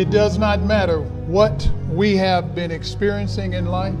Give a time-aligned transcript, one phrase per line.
[0.00, 3.94] It does not matter what we have been experiencing in life.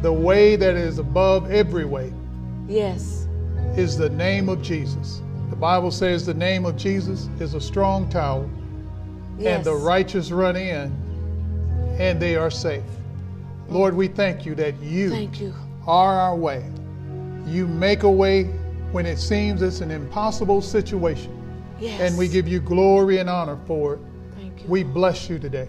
[0.00, 2.14] The way that is above every way
[2.66, 3.28] Yes.
[3.76, 5.20] is the name of Jesus.
[5.50, 8.48] The Bible says the name of Jesus is a strong tower,
[9.38, 9.56] Yes.
[9.56, 10.90] and the righteous run in,
[11.98, 12.82] and they are safe.
[13.68, 15.52] Lord, we thank you that you Thank you.
[15.86, 16.64] are our way.
[17.46, 18.44] You make a way
[18.92, 21.32] when it seems it's an impossible situation.
[21.78, 22.00] Yes.
[22.00, 24.00] And we give you glory and honor for it.
[24.60, 24.72] Thank you.
[24.72, 25.68] We bless you today.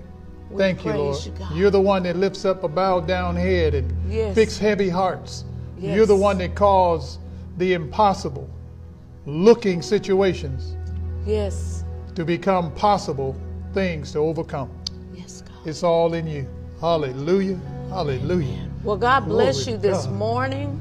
[0.50, 1.18] We Thank you, Lord.
[1.26, 1.34] you.
[1.56, 4.36] You're the one that lifts up a bowed down head and Yes.
[4.36, 5.46] fix heavy hearts.
[5.80, 5.96] Yes.
[5.96, 7.20] You're the one that caused
[7.58, 8.50] the impossible
[9.26, 10.76] looking situations
[11.26, 11.86] Yes.
[12.16, 13.36] to become possible
[13.74, 14.70] things to overcome.
[15.14, 15.56] Yes, God.
[15.68, 16.46] It's all in you.
[16.82, 17.60] Hallelujah.
[17.90, 18.68] Hallelujah.
[18.84, 20.16] Well, God bless Glory you this God.
[20.16, 20.80] morning.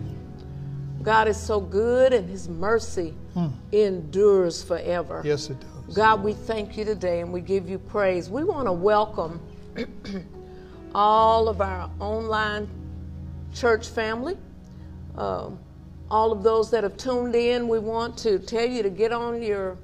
[1.03, 3.49] God is so good and his mercy hmm.
[3.73, 5.23] endures forever.
[5.25, 5.70] Yes, it does.
[5.95, 8.31] God, we thank you today and we give you praise.
[8.31, 9.41] We want to welcome
[10.95, 12.69] all of our online
[13.53, 14.37] church family,
[15.17, 15.59] um,
[16.09, 17.67] all of those that have tuned in.
[17.67, 19.79] We want to tell you to get on your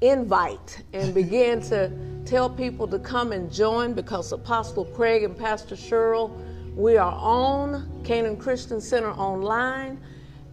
[0.00, 1.92] invite and begin to
[2.24, 6.30] tell people to come and join because Apostle Craig and Pastor Cheryl,
[6.74, 10.00] we are on Canaan Christian Center online,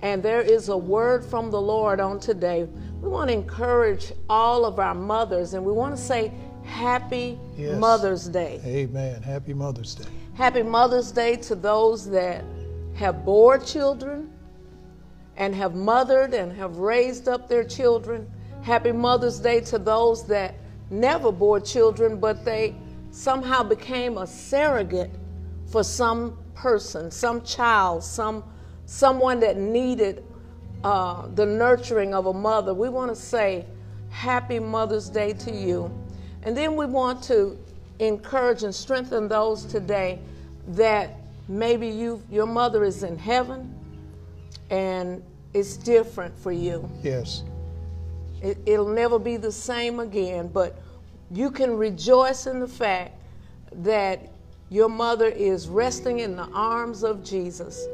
[0.01, 2.67] and there is a word from the Lord on today.
[3.01, 6.31] We want to encourage all of our mothers, and we want to say
[6.63, 7.79] Happy Yes.
[7.79, 8.61] Mother's Day.
[8.63, 9.21] Amen.
[9.23, 10.05] Happy Mother's Day.
[10.35, 12.45] Happy Mother's Day to those that
[12.93, 14.31] have bore children
[15.37, 18.29] and have mothered and have raised up their children.
[18.61, 20.55] Happy Mother's Day to those that
[20.91, 22.75] never bore children, but they
[23.09, 25.11] somehow became a surrogate
[25.65, 28.43] for some person, some child, some
[28.85, 30.23] someone that needed
[30.83, 32.73] uh, the nurturing of a mother.
[32.73, 33.65] We want to say
[34.09, 35.91] Happy Mother's Day to you.
[36.43, 37.57] And then we want to
[37.99, 40.19] encourage and strengthen those today
[40.69, 43.75] that maybe you your mother is in heaven
[44.69, 45.21] and
[45.53, 46.89] it's different for you.
[47.03, 47.43] Yes.
[48.41, 50.81] It, it'll never be the same again, but
[51.29, 53.13] you can rejoice in the fact
[53.71, 54.29] that
[54.69, 57.85] your mother is resting in the arms of Jesus.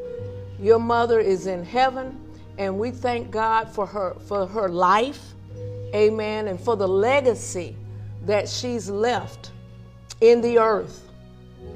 [0.59, 2.19] Your mother is in heaven,
[2.57, 5.33] and we thank God for her for her life,
[5.93, 7.75] amen, and for the legacy
[8.25, 9.51] that she's left
[10.21, 11.09] in the earth.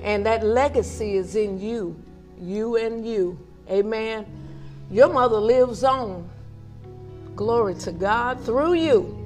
[0.02, 2.02] And that legacy is in you,
[2.40, 3.38] you and you,
[3.70, 4.26] amen.
[4.90, 6.28] Your mother lives on.
[7.36, 9.18] Glory to God through you.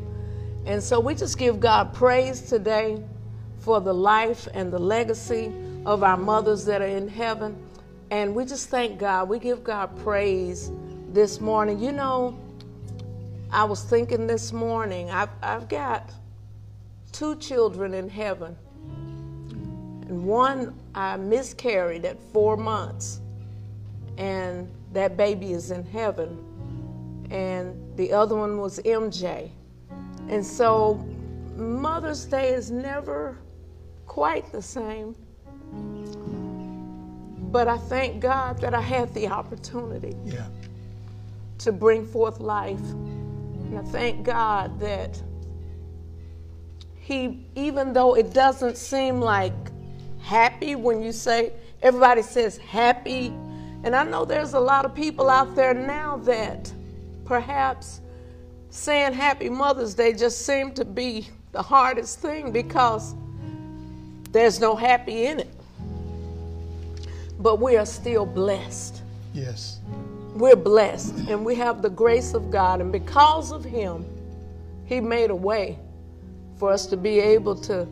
[0.65, 3.01] And so we just give God praise today
[3.59, 5.51] for the life and the legacy
[5.85, 7.57] of our mothers that are in heaven.
[8.11, 9.29] And we just thank God.
[9.29, 10.71] We give God praise
[11.15, 11.79] this morning.
[11.79, 12.37] You know,
[13.49, 16.11] I was thinking this morning, I've, I've got
[17.13, 18.55] two children in heaven.
[18.83, 23.21] And one I miscarried at four months.
[24.17, 26.37] And that baby is in heaven.
[27.31, 29.49] And the other one was MJ.
[30.27, 30.95] And so
[31.55, 33.37] Mother's Day is never
[34.05, 35.15] quite the same.
[37.51, 40.47] But I thank God that I had the opportunity Yeah.
[41.59, 42.79] To bring forth life.
[42.79, 45.21] And I thank God that
[46.95, 49.53] He, even though it doesn't seem like
[50.21, 53.27] happy when you say, everybody says happy.
[53.83, 56.73] And I know there's a lot of people out there now that
[57.25, 58.01] perhaps
[58.69, 63.15] saying Happy Mother's Day just seemed to be the hardest thing because
[64.31, 65.49] there's no happy in it.
[67.39, 69.01] But we are still blessed.
[69.33, 69.79] Yes.
[70.35, 72.81] We're blessed and we have the grace of God.
[72.81, 74.05] And because of Him,
[74.85, 75.79] He made a way
[76.57, 77.87] for us to be able to,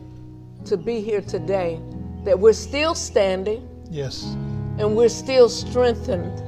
[0.66, 1.80] to be here today.
[2.24, 4.24] That we're still standing Yes.
[4.78, 6.42] and we're still strengthened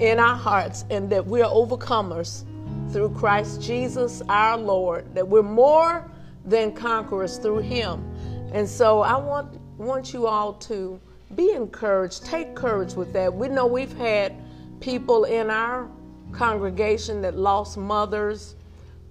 [0.00, 2.44] in our hearts and that we're overcomers
[2.92, 6.10] through Christ Jesus our Lord, that we're more
[6.44, 8.04] than conquerors through him.
[8.52, 11.00] And so I want want you all to
[11.34, 13.32] be encouraged, take courage with that.
[13.32, 14.34] We know we've had
[14.80, 15.88] people in our
[16.32, 18.56] congregation that lost mothers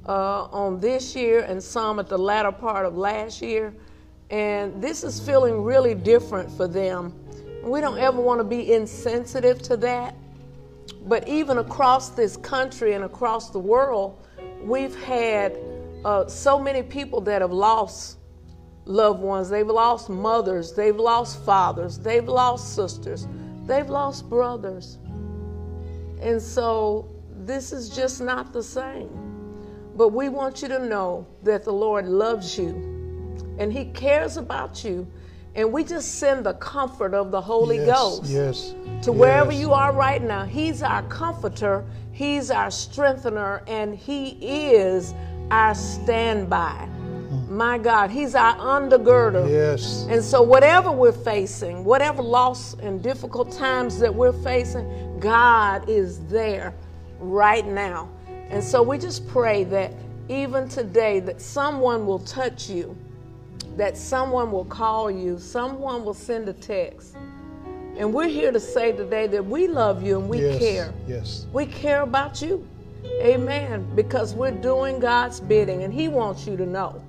[0.08, 3.74] uh, on this year and some at the latter part of last year.
[4.30, 7.14] And this is feeling really different for them.
[7.64, 10.16] We don't ever want to be insensitive to that.
[11.06, 14.26] But even across this country and across the world,
[14.62, 15.58] we've had
[16.04, 18.18] uh, so many people that have lost
[18.86, 23.28] loved ones, they've lost mothers, they've lost fathers, they've lost sisters,
[23.66, 24.98] they've lost brothers.
[26.22, 27.10] And so
[27.46, 29.10] this is just not the same.
[29.96, 32.98] But we want you to know that the Lord loves you
[33.58, 35.08] and He cares about you.
[35.56, 38.76] And we just send the comfort of the Holy yes, Ghost Yes.
[39.02, 40.46] to wherever you are right now.
[40.46, 44.38] He's our comforter, He's our strengthener, and He
[44.74, 45.16] is
[45.50, 46.88] our standby.
[47.50, 49.50] My God, He's our undergirder.
[49.50, 50.06] Yes.
[50.10, 56.20] And so, whatever we're facing, whatever loss and difficult times that we're facing, God is
[56.26, 56.74] there
[57.20, 58.10] right now.
[58.50, 59.94] And so, we just pray that
[60.30, 62.96] even today, that someone will touch you,
[63.76, 67.16] that someone will call you, someone will send a text.
[67.98, 70.60] And we're here to say today that we love you and we yes.
[70.60, 70.94] care.
[71.08, 71.48] Yes.
[71.52, 72.68] We care about you.
[73.22, 73.88] Amen.
[73.96, 77.02] Because we're doing God's bidding and He wants you to know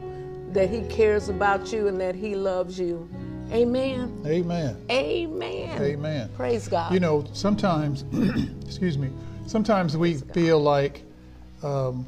[0.52, 3.08] that He cares about you and that He loves you.
[3.50, 4.22] Amen.
[4.26, 4.76] Amen.
[4.90, 5.82] Amen.
[5.82, 6.28] Amen.
[6.36, 6.92] Praise God.
[6.92, 8.04] You know, sometimes,
[8.66, 9.10] excuse me,
[9.46, 11.02] sometimes we feel like
[11.62, 12.06] um,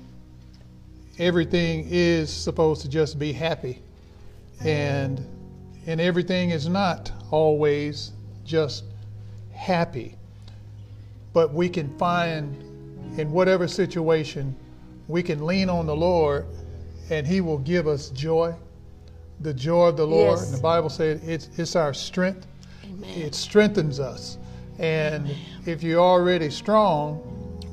[1.19, 3.81] everything is supposed to just be happy,
[4.65, 5.27] and
[5.87, 8.13] and everything is not always
[8.45, 8.85] just
[9.53, 10.17] happy.
[11.33, 12.55] But we can find
[13.19, 14.55] in whatever situation,
[15.09, 16.47] we can lean on the Lord,
[17.11, 18.55] and He will give us joy,
[19.41, 20.39] the joy of the Lord.
[20.39, 20.49] Yes.
[20.49, 22.47] And the Bible said it's it's our strength.
[23.17, 24.39] It strengthens us.
[24.79, 25.35] And
[25.67, 27.17] if you're already strong,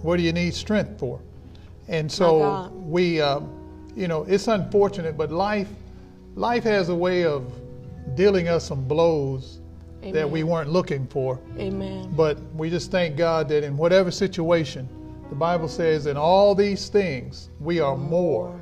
[0.02, 1.20] what do you need strength for?
[1.88, 3.50] And so we, um,
[3.96, 5.70] you know, it's unfortunate, but life,
[6.36, 7.52] life has a way of
[8.16, 9.60] dealing us some blows
[10.02, 11.40] that we weren't looking for.
[11.58, 12.14] Amen.
[12.16, 14.88] But we just thank God that in whatever situation,
[15.30, 18.58] the Bible says, in all these things, we are more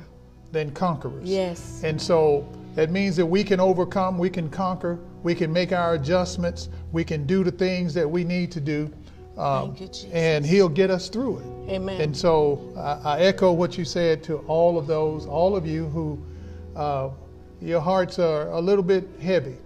[0.52, 1.28] than conquerors.
[1.28, 1.80] Yes.
[1.84, 5.94] And so that means that we can overcome, we can conquer, we can make our
[5.94, 8.90] adjustments, we can do the things that we need to do.
[9.38, 9.88] um, you.
[10.12, 11.72] And He'll get us through it.
[11.74, 12.00] Amen.
[12.00, 15.86] And so I, I echo what you said to all of those, all of you
[15.88, 16.18] who
[16.74, 17.10] uh,
[17.60, 19.56] your hearts are a little bit heavy.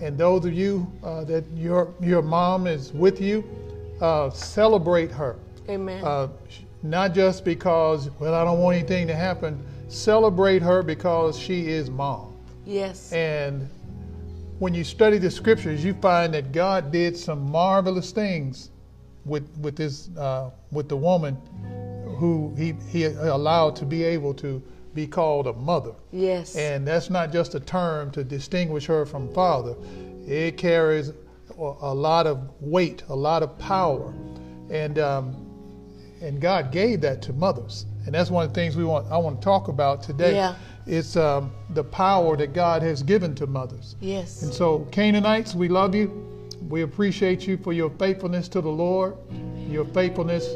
[0.00, 3.44] And those of you uh, that your, your mom is with you,
[4.00, 5.36] uh, celebrate her.
[5.68, 6.02] Amen.
[6.04, 6.28] Uh,
[6.82, 9.64] not just because, well, I don't want anything to happen.
[9.92, 12.34] Celebrate her because she is mom.
[12.64, 13.12] yes.
[13.12, 13.68] And
[14.58, 18.70] when you study the scriptures, you find that God did some marvelous things
[19.24, 21.36] with with this uh, with the woman
[22.18, 24.62] who he he allowed to be able to
[24.94, 25.92] be called a mother.
[26.12, 26.54] yes.
[26.56, 29.74] And that's not just a term to distinguish her from father.
[30.26, 31.14] It carries a
[31.80, 34.14] a lot of weight, a lot of power,
[34.70, 35.36] and um,
[36.22, 37.86] and God gave that to mothers.
[38.06, 39.10] And that's one of the things we want.
[39.10, 40.34] I want to talk about today.
[40.34, 40.54] Yeah.
[40.86, 43.94] It's um, the power that God has given to mothers.
[44.00, 44.42] yes.
[44.42, 46.28] And so, Canaanites, we love you.
[46.68, 49.16] We appreciate you for your faithfulness to the Lord,
[49.68, 50.46] your faithfulness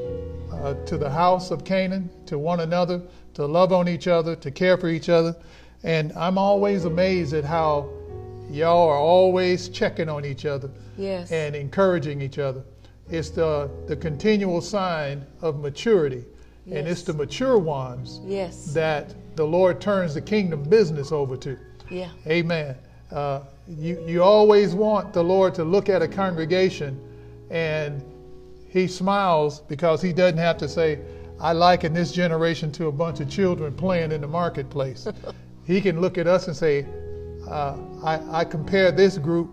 [0.53, 3.03] uh, to the house of Canaan, to one another,
[3.35, 5.37] to love on each other, to care for each other.
[5.85, 7.89] And I'm always amazed at how
[8.51, 11.31] y'all are always checking on each other Yes.
[11.31, 12.63] and encouraging each other.
[13.11, 16.25] It's the, the continual sign of maturity.
[16.71, 18.73] And it's the mature ones yes.
[18.75, 21.57] that the Lord turns the kingdom business over to.
[21.91, 22.11] yeah.
[22.27, 22.75] Amen.
[23.13, 27.01] Uh, you, you always want the Lord to look at a congregation
[27.51, 28.03] and
[28.69, 31.01] he smiles because he doesn't have to say,
[31.41, 35.07] I liken this generation to a bunch of children playing in the marketplace.
[35.67, 36.87] he can look at us and say,
[37.49, 39.51] uh, I, I compare this group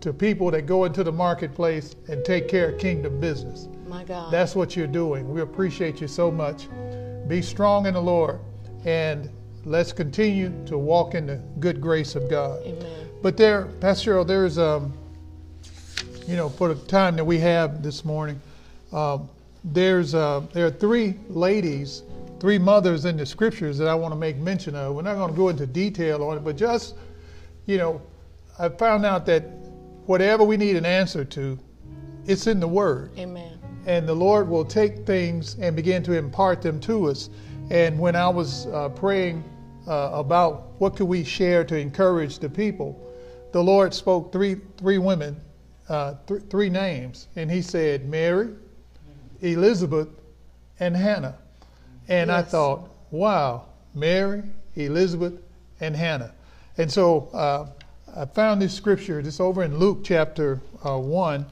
[0.00, 3.68] to people that go into the marketplace and take care of kingdom business.
[3.90, 4.32] My God.
[4.32, 5.28] That's what you're doing.
[5.28, 6.68] We appreciate you so much.
[7.26, 8.38] Be strong in the Lord
[8.84, 9.28] and
[9.64, 12.62] let's continue to walk in the good grace of God.
[12.64, 13.08] Amen.
[13.20, 14.92] But there, Pastor Cheryl, there's, um,
[16.28, 18.40] you know, for the time that we have this morning,
[18.92, 19.28] um,
[19.64, 22.04] there's uh, there are three ladies,
[22.38, 24.94] three mothers in the scriptures that I want to make mention of.
[24.94, 26.94] We're not going to go into detail on it, but just,
[27.66, 28.00] you know,
[28.56, 29.42] I found out that
[30.06, 31.58] whatever we need an answer to,
[32.26, 33.59] it's in the Word Amen.
[33.86, 37.30] And the Lord will take things and begin to impart them to us.
[37.70, 39.44] And when I was uh, praying
[39.86, 43.00] uh, about what could we share to encourage the people,
[43.52, 45.40] the Lord spoke three three women,
[45.88, 48.50] uh, th- three names, and He said Mary,
[49.40, 50.08] Elizabeth,
[50.78, 51.36] and Hannah.
[52.08, 54.42] And I thought, wow, Mary,
[54.74, 55.34] Elizabeth,
[55.80, 56.32] and Hannah.
[56.76, 57.66] And so uh,
[58.16, 59.20] I found this scripture.
[59.20, 61.46] It's over in Luke chapter uh, one.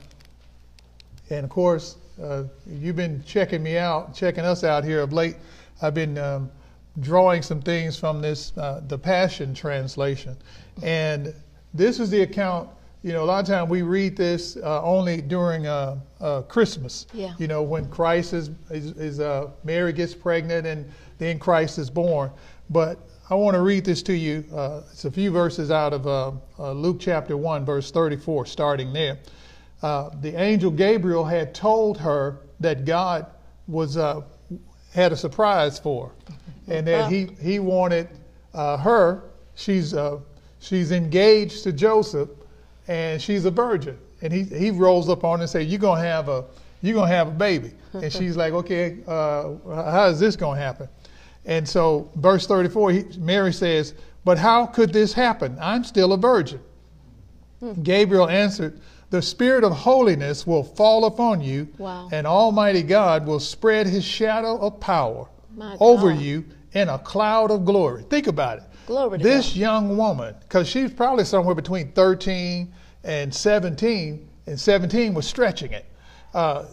[1.31, 5.37] And of course, uh, you've been checking me out, checking us out here of late.
[5.83, 6.51] I've been um,
[7.01, 10.37] drawing some things from this, uh, the Passion Translation.
[10.83, 11.35] And
[11.75, 12.69] this is the account,
[13.03, 17.07] you know, a lot of times we read this uh, only during uh, uh, Christmas.
[17.13, 17.35] Yeah.
[17.39, 21.91] You know, when Christ is, is, is uh, Mary gets pregnant and then Christ is
[21.91, 22.31] born.
[22.71, 22.99] But
[23.31, 24.45] I want to read this to you.
[24.53, 28.93] Uh, it's a few verses out of uh, uh, Luke chapter 1, verse 34, starting
[28.93, 29.19] there.
[29.83, 33.27] Uh, the angel Gabriel had told her that God
[33.67, 34.23] was uh,
[34.93, 36.35] had a surprise for her,
[36.67, 38.09] and that he, he wanted
[38.55, 39.25] uh, her.
[39.55, 39.95] She's
[40.61, 42.31] she's engaged to Joseph,
[42.89, 43.99] and she's a virgin.
[44.23, 46.45] And he he rolls up on her and says, "You're gonna have a
[46.83, 50.89] you're gonna have a baby." And she's like, "Okay, how is this gonna happen?"
[51.49, 55.57] And so, verse 34, he, Mary says, But how could this happen?
[55.61, 56.61] I'm still a virgin.
[57.61, 57.83] Hmm.
[57.83, 58.79] Gabriel answered,
[59.11, 62.09] The Spirit of holiness will fall upon you, wow.
[62.13, 65.27] and Almighty God will spread his shadow of power
[65.81, 68.05] over you in a cloud of glory.
[68.11, 68.65] Think about it.
[68.87, 72.73] Glory this young woman, because she's probably somewhere between 13
[73.05, 75.87] and 17, and 17 was stretching it.
[76.35, 76.67] Uh,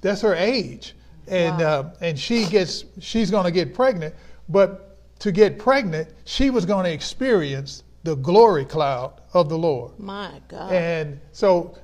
[0.00, 0.94] that's her age
[1.28, 1.66] and wow.
[1.66, 4.14] uh, and she gets she's going to get pregnant,
[4.48, 9.98] but to get pregnant, she was going to experience the glory cloud of the Lord.
[9.98, 10.72] My God!
[10.72, 11.76] And so,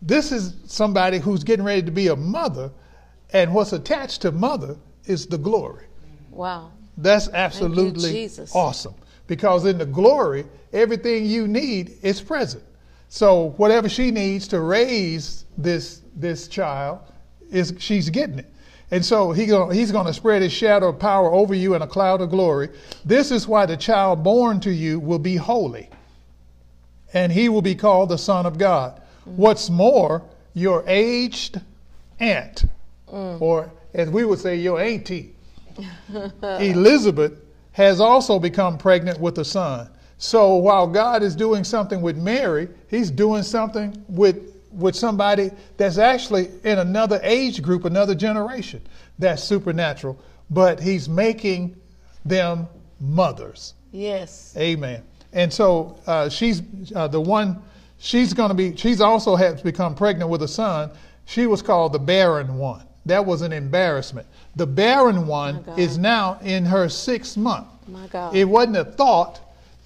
[0.00, 2.70] this is somebody who's getting ready to be a mother,
[3.32, 5.86] and what's attached to mother is the glory.
[6.30, 6.72] Wow!
[6.96, 8.94] That's absolutely awesome
[9.26, 12.64] because in the glory, everything you need is present.
[13.08, 17.00] So whatever she needs to raise this this child
[17.50, 18.52] is she's getting it.
[18.90, 21.82] And so he go, he's going to spread his shadow of power over you in
[21.82, 22.70] a cloud of glory.
[23.04, 25.90] This is why the child born to you will be holy,
[27.12, 29.00] and he will be called the Son of God.
[29.28, 29.34] Mm.
[29.36, 30.22] What's more,
[30.54, 31.60] your aged
[32.18, 32.64] aunt,
[33.12, 33.40] mm.
[33.40, 35.34] or as we would say, your auntie,
[36.42, 37.32] Elizabeth,
[37.72, 39.88] has also become pregnant with a son.
[40.18, 45.98] So while God is doing something with Mary, he's doing something with with somebody that's
[45.98, 48.80] actually in another age group, another generation.
[49.18, 50.18] That's supernatural.
[50.50, 51.76] But he's making
[52.24, 52.68] them
[53.00, 53.74] mothers.
[53.92, 54.54] Yes.
[54.56, 55.02] Amen.
[55.32, 56.62] And so uh, she's
[56.94, 57.62] uh, the one,
[57.98, 60.90] she's going to be, she's also has become pregnant with a son.
[61.26, 62.84] She was called the barren one.
[63.06, 64.26] That was an embarrassment.
[64.56, 67.66] The barren one is now in her sixth month.
[67.86, 68.34] My God.
[68.34, 69.40] It wasn't a thought.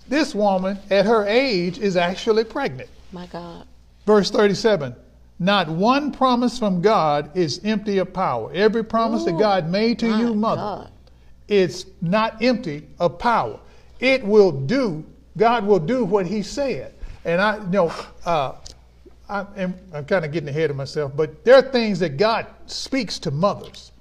[0.08, 2.90] This woman at her age is actually pregnant.
[3.12, 3.66] My God.
[4.06, 4.94] Verse 37
[5.38, 8.50] Not one promise from God is empty of power.
[8.52, 10.90] Every promise Ooh, that God made to you, mother, God.
[11.48, 13.58] it's not empty of power.
[14.00, 15.04] It will do,
[15.36, 16.94] God will do what He said.
[17.24, 17.92] And I you know,
[18.26, 18.54] uh,
[19.28, 22.46] I, am I'm kind of getting ahead of myself, but there are things that God
[22.66, 23.92] speaks to mothers.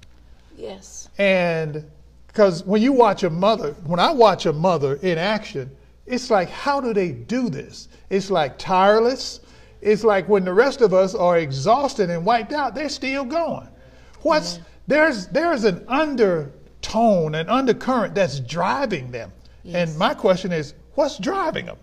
[0.56, 1.08] Yes.
[1.18, 1.84] And
[2.26, 5.70] because when you watch a mother, when I watch a mother in action,
[6.06, 7.88] it's like, how do they do this?
[8.10, 9.40] It's like tireless.
[9.82, 13.68] It's like when the rest of us are exhausted and wiped out, they're still going.
[14.22, 19.32] What's there's there's an undertone, an undercurrent that's driving them.
[19.64, 19.90] Yes.
[19.90, 21.78] And my question is, what's driving them?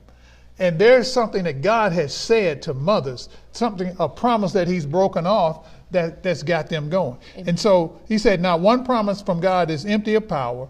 [0.60, 5.26] And there's something that God has said to mothers, something, a promise that He's broken
[5.26, 7.18] off that, that's got them going.
[7.34, 7.50] Amen.
[7.50, 10.70] And so He said, Now, one promise from God is empty of power,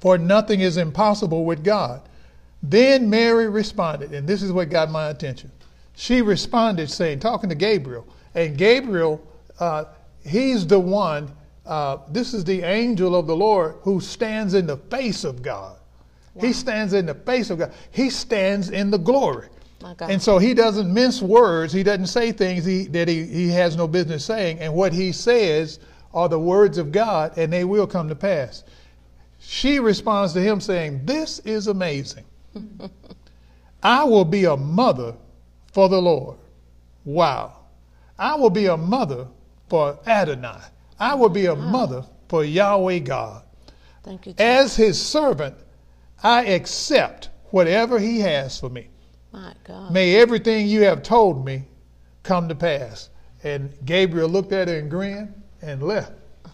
[0.00, 2.02] for nothing is impossible with God.
[2.62, 5.50] Then Mary responded, and this is what got my attention
[5.96, 9.24] she responded saying, talking to Gabriel, and Gabriel,
[9.60, 9.84] uh,
[10.26, 11.30] he's the one,
[11.66, 15.76] uh, this is the angel of the Lord who stands in the face of God.
[16.34, 16.46] Wow.
[16.46, 17.72] He stands in the face of God.
[17.92, 19.48] He stands in the glory.
[20.00, 21.72] And so he doesn't mince words.
[21.72, 24.58] He doesn't say things he, that he, he has no business saying.
[24.60, 25.78] And what he says
[26.12, 28.64] are the words of God, and they will come to pass.
[29.40, 32.24] She responds to him saying, This is amazing.
[33.82, 35.14] I will be a mother
[35.74, 36.38] for the Lord.
[37.04, 37.64] Wow.
[38.18, 39.26] I will be a mother
[39.68, 40.60] for Adonai.
[40.98, 41.60] I will be a wow.
[41.60, 43.42] mother for Yahweh God.
[44.04, 44.34] Thank you.
[44.38, 45.56] As his servant,
[46.22, 48.88] I accept whatever he has for me.
[49.32, 49.92] My God.
[49.92, 51.64] May everything you have told me
[52.22, 53.10] come to pass.
[53.42, 56.12] And Gabriel looked at her and grinned and left.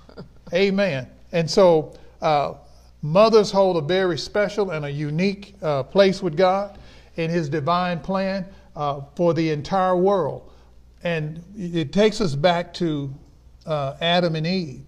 [0.54, 1.06] Amen.
[1.32, 2.54] And so, uh,
[3.02, 6.78] mothers hold a very special and a unique uh, place with God
[7.16, 8.46] in His divine plan
[8.80, 10.50] uh, for the entire world.
[11.02, 13.12] And it takes us back to
[13.66, 14.86] uh, Adam and Eve.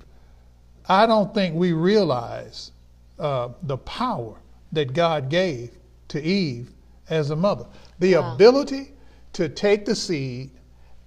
[0.88, 2.72] I don't think we realize
[3.18, 4.40] uh, the power
[4.72, 5.76] that God gave
[6.08, 6.70] to Eve
[7.10, 7.66] as a mother.
[7.98, 8.34] The wow.
[8.34, 8.92] ability
[9.34, 10.50] to take the seed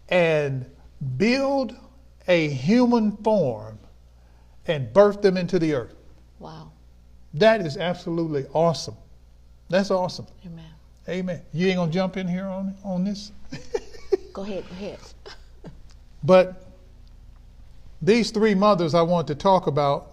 [0.10, 0.70] and
[1.18, 1.76] build
[2.28, 3.80] a human form
[4.68, 5.96] and birth them into the earth.
[6.38, 6.72] Wow.
[7.34, 8.96] That is absolutely awesome.
[9.70, 10.28] That's awesome.
[10.46, 10.75] Amen.
[11.08, 11.42] Amen.
[11.54, 13.32] You ain't gonna jump in here on on this,
[14.34, 15.00] Go ahead, go ahead.
[16.24, 16.66] but
[18.02, 20.12] these three mothers I want to talk about.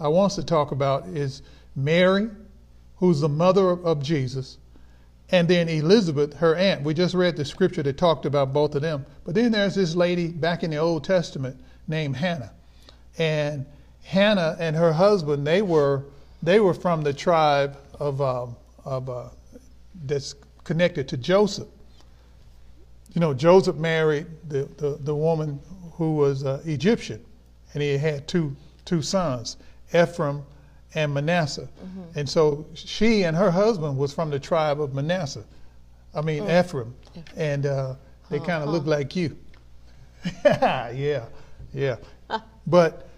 [0.00, 1.42] I want to talk about is
[1.76, 2.28] Mary,
[2.96, 4.58] who's the mother of, of Jesus,
[5.30, 6.82] and then Elizabeth, her aunt.
[6.82, 9.06] We just read the scripture that talked about both of them.
[9.24, 12.52] But then there's this lady back in the Old Testament named Hannah,
[13.18, 13.66] and
[14.02, 16.04] Hannah and her husband they were
[16.42, 19.28] they were from the tribe of um, of uh,
[20.06, 21.68] that's connected to Joseph.
[23.14, 25.60] You know, Joseph married the, the, the woman
[25.92, 27.24] who was uh, Egyptian,
[27.72, 29.56] and he had two two sons,
[29.94, 30.42] Ephraim
[30.94, 31.68] and Manasseh.
[32.14, 35.44] And so she and her husband was from the tribe of Manasseh.
[36.14, 36.94] I mean Ephraim,
[37.36, 37.94] and uh,
[38.30, 39.36] they kind of look like you.
[40.44, 41.24] yeah,
[41.72, 41.96] yeah.
[42.66, 43.08] But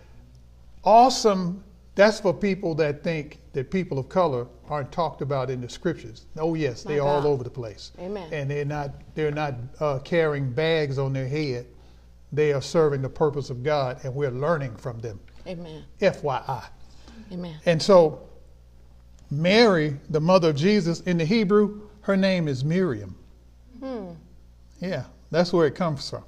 [0.85, 1.62] awesome.
[1.97, 6.27] That's for people that think that people of color aren't talked about in the scriptures.
[6.37, 7.91] Oh yes, My they're all over the place.
[7.99, 8.29] Amen.
[8.33, 11.67] And they're not they're not uh, carrying bags on their head.
[12.33, 15.19] They are serving the purpose of God, and we're learning from them.
[15.47, 15.85] Amen.
[16.01, 16.65] FYI.
[17.33, 17.57] Amen.
[17.65, 18.29] And so,
[19.31, 23.17] Mary, the mother of Jesus, in the Hebrew, her name is Miriam.
[23.81, 24.11] Hmm.
[24.81, 26.25] Yeah, that's where it comes from.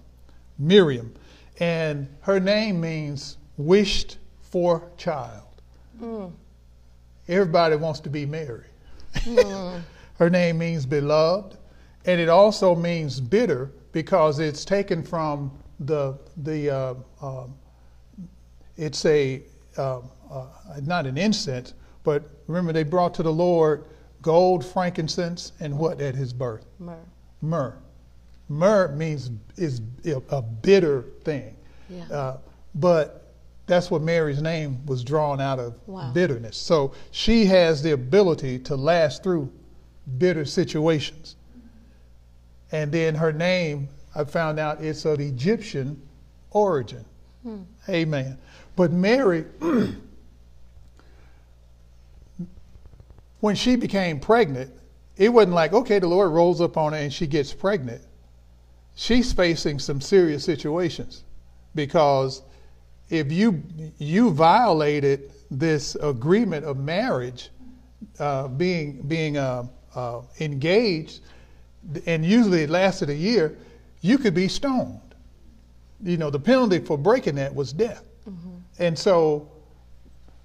[0.59, 1.13] Miriam.
[1.61, 5.43] And her name means wished for child.
[7.29, 8.65] Everybody wants to be Mary.
[10.19, 11.57] her name means beloved,
[12.05, 17.55] and it also means bitter because it's taken from the the uh, um,
[18.77, 19.43] it's a
[19.77, 20.47] um, uh,
[20.83, 23.85] not an incense, but remember they brought to the Lord
[24.23, 26.65] gold, frankincense, and what at his birth?
[26.79, 26.97] Myrrh.
[27.41, 27.79] Myrrh.
[28.49, 29.81] Myrrh means is
[30.31, 31.57] a bitter thing,
[31.89, 32.05] Yeah.
[32.11, 32.37] uh,
[32.75, 33.28] but
[33.69, 36.11] that's what Mary's name was drawn out of Wow.
[36.13, 36.57] bitterness.
[36.57, 39.53] So she has the ability to last through
[40.17, 41.37] bitter situations.
[42.73, 46.01] And then her name, I found out it's of Egyptian
[46.51, 47.05] origin.
[47.43, 47.63] Hmm.
[47.89, 48.39] Amen.
[48.75, 49.45] But Mary,
[53.41, 54.73] when she became pregnant,
[55.17, 58.03] it wasn't like, okay, the Lord rolls up on her and she gets pregnant.
[58.95, 61.25] She's facing some serious situations
[61.75, 62.43] because
[63.11, 63.63] if you
[63.99, 67.51] you violated this agreement of marriage,
[68.19, 71.21] uh, being being uh, uh, engaged,
[72.07, 73.57] and usually it lasted a year,
[74.01, 75.01] you could be stoned.
[76.03, 78.05] You know, the penalty for breaking that was death.
[78.79, 79.51] And so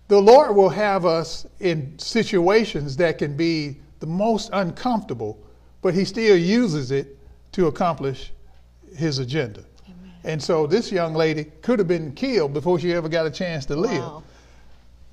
[0.08, 5.38] the Lord will have us in situations that can be the most uncomfortable,
[5.82, 7.18] but He still uses it
[7.54, 8.32] to accomplish
[8.96, 9.64] His agenda.
[10.24, 13.66] And so this young lady could have been killed before she ever got a chance
[13.68, 14.24] to live, Wow.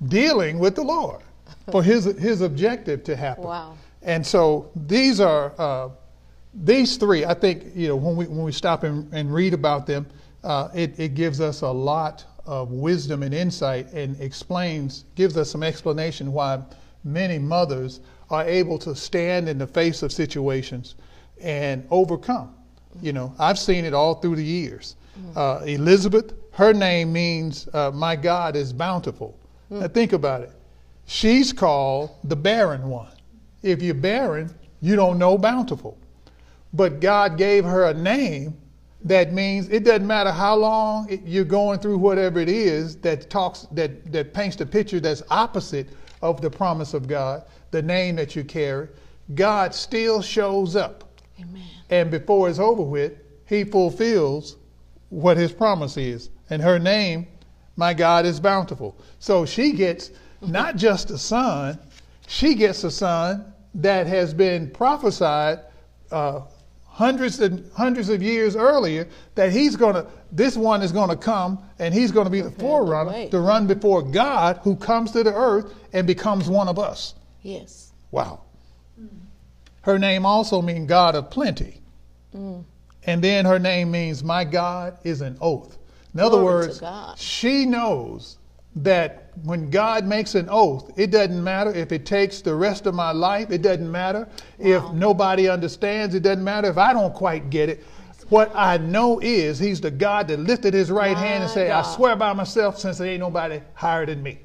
[0.07, 1.21] dealing with the Lord
[1.71, 3.43] for His His objective to happen.
[3.43, 3.77] Wow.
[4.03, 5.89] And so these are uh,
[6.53, 7.25] these three.
[7.25, 10.07] I think you know when we when we stop and, and read about them,
[10.43, 15.51] uh, it, it gives us a lot of wisdom and insight, and explains gives us
[15.51, 16.61] some explanation why
[17.03, 20.95] many mothers are able to stand in the face of situations
[21.41, 22.55] and overcome.
[23.01, 24.95] You know, I've seen it all through the years.
[25.35, 29.37] Uh, Elizabeth, her name means uh, "My God is bountiful."
[29.69, 30.51] Now think about it.
[31.05, 33.11] She's called the barren one.
[33.63, 35.97] If you're barren, you don't know bountiful.
[36.73, 38.57] But God gave her a name
[39.03, 43.29] that means it doesn't matter how long it, you're going through whatever it is that
[43.29, 45.89] talks that that paints the picture that's opposite
[46.21, 48.89] of the promise of God, the name that you carry.
[49.33, 51.63] God still shows up, Amen.
[51.89, 53.13] and before it's over with,
[53.47, 54.57] He fulfills
[55.11, 56.29] what His promise is.
[56.49, 57.27] And her name,
[57.75, 58.97] my God, is bountiful.
[59.19, 60.09] So she gets
[60.41, 61.77] not just a son,
[62.27, 65.59] she gets a son that has been prophesied
[66.11, 66.41] uh,
[66.85, 71.15] hundreds and hundreds of years earlier that he's going to this one is going to
[71.15, 75.23] come and he's going to be the forerunner to run before God who comes to
[75.23, 77.15] the earth and becomes one of us.
[77.41, 77.91] Yes.
[78.11, 78.41] Wow.
[79.81, 81.81] Her name also means God of plenty.
[83.05, 85.77] And then her name means my God is an oath.
[86.13, 88.37] In other Glory to words, she knows
[88.75, 92.93] that when God makes an oath, it doesn't matter if it takes the rest of
[92.93, 94.27] my life, it doesn't matter
[94.59, 97.83] if nobody understands, it doesn't matter if I don't quite get it.
[98.29, 101.81] What I know is he's the God that lifted his right hand and said, I
[101.81, 104.39] swear by myself since there ain't nobody higher than me.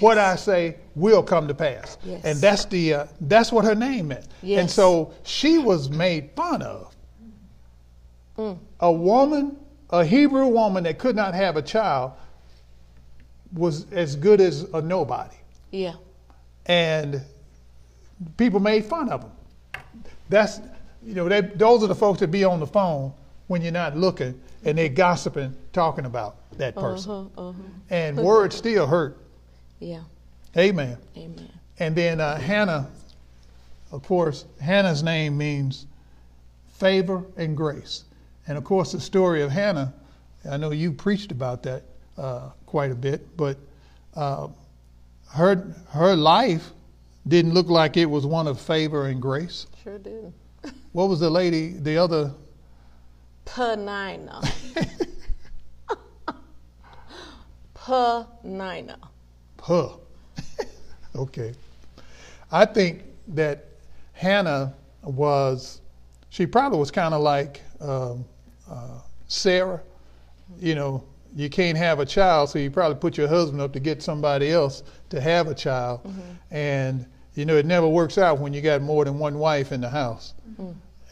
[0.00, 1.98] What I say will come to pass.
[2.04, 2.24] Yes.
[2.24, 4.26] And that's the uh, that's what her name meant.
[4.60, 6.89] And so she was made fun of.
[8.40, 8.58] Mm.
[8.80, 9.56] A woman,
[9.90, 12.12] a Hebrew woman that could not have a child
[13.52, 15.36] was as good as a nobody.
[15.70, 15.94] Yeah.
[16.66, 17.20] and
[18.36, 19.30] people made fun of them.
[20.28, 20.60] That's
[21.04, 23.12] you know they, those are the folks that be on the phone
[23.48, 27.10] when you're not looking and they're gossiping, talking about that person.
[27.10, 27.62] Uh-huh, uh-huh.
[27.90, 29.18] And words still hurt.
[29.80, 30.02] Yeah.
[30.56, 30.98] Amen.
[31.16, 31.48] Amen.
[31.78, 32.88] And then uh, Hannah,
[33.92, 35.86] of course, Hannah's name means
[36.68, 38.04] favor and grace.
[38.50, 39.94] And of course, the story of Hannah,
[40.50, 41.84] I know you preached about that
[42.18, 43.56] uh, quite a bit, but
[44.16, 44.48] uh,
[45.28, 46.72] her her life
[47.28, 49.68] didn't look like it was one of favor and grace.
[49.84, 50.32] Sure did.
[50.90, 52.32] What was the lady, the other?
[53.46, 54.42] Penina.
[57.76, 58.96] Penina.
[59.60, 59.90] Huh.
[61.14, 61.52] okay.
[62.50, 63.66] I think that
[64.12, 65.80] Hannah was,
[66.30, 68.24] she probably was kind of like um,
[68.70, 69.80] uh, Sarah.
[70.58, 71.04] You know,
[71.36, 74.50] you can't have a child, so you probably put your husband up to get somebody
[74.50, 76.00] else to have a child.
[76.50, 79.80] And, you know, it never works out when you got more than one wife in
[79.80, 80.34] the house.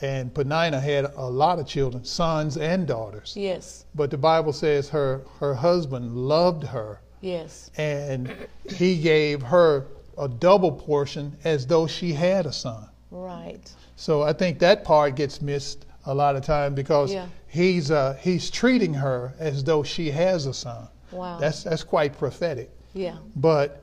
[0.00, 3.34] And Penina had a lot of children, sons and daughters.
[3.36, 3.84] Yes.
[3.94, 7.70] But the Bible says her, her husband loved her Yes.
[7.76, 8.32] and
[8.70, 12.88] he gave her a double portion as though she had a son.
[13.10, 13.72] Right.
[13.96, 17.26] So I think that part gets missed a lot of time because Yeah.
[17.46, 20.88] he's uh, he's treating her as though she has a son.
[21.12, 21.38] Wow.
[21.38, 22.70] That's that's quite prophetic.
[22.94, 23.16] Yeah.
[23.36, 23.82] But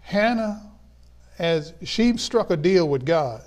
[0.00, 0.62] Hannah,
[1.38, 3.42] as she struck a deal with God,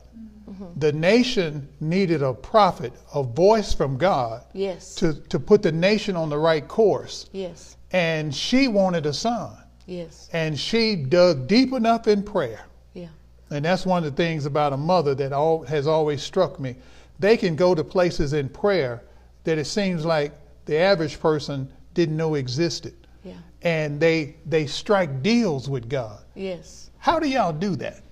[0.50, 0.80] Mm-hmm.
[0.80, 4.96] the nation needed a prophet, a voice from God, Yes.
[4.96, 7.30] to, to put the nation on the right course.
[7.32, 7.78] Yes.
[7.92, 9.56] And she wanted a son.
[9.86, 10.30] Yes.
[10.34, 12.66] And she dug deep enough in prayer.
[12.94, 13.10] Yeah.
[13.50, 16.76] And that's one of the things about a mother that all, has always struck me.
[17.20, 19.04] They can go to places in prayer
[19.44, 20.34] that it seems like
[20.66, 22.96] the average person didn't know existed.
[23.24, 23.34] Yeah.
[23.62, 26.24] And they they strike deals with God.
[26.36, 26.90] Yes.
[26.98, 28.04] How do y'all do that?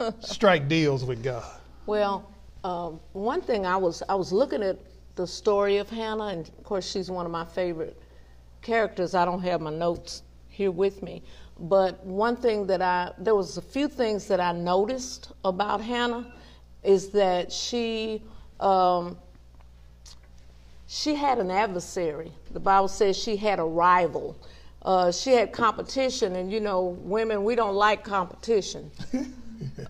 [0.20, 1.44] strike deals with God.
[1.86, 2.30] Well,
[2.64, 4.78] um, one thing I was I was looking at
[5.16, 8.00] the story of Hannah, and of course she's one of my favorite
[8.62, 9.14] characters.
[9.14, 11.22] I don't have my notes here with me,
[11.58, 16.32] but one thing that I there was a few things that I noticed about Hannah
[16.82, 18.22] is that she
[18.60, 19.18] um,
[20.86, 22.32] she had an adversary.
[22.52, 24.36] The Bible says she had a rival.
[24.82, 28.90] Uh, she had competition, and you know, women we don't like competition.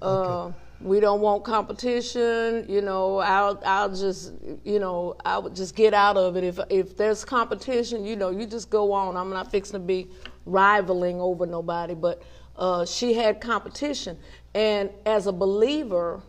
[0.03, 2.65] Uh, we don't want competition.
[2.69, 4.33] You know, I'll I'll just
[4.65, 6.45] you know I would just get out of it.
[6.45, 9.17] If if there's competition, you know, you just go on.
[9.17, 10.09] I'm not fixing to be
[10.47, 11.95] rivaling over nobody.
[11.95, 12.23] But
[12.57, 14.19] uh, she had competition,
[14.55, 16.21] and as a believer,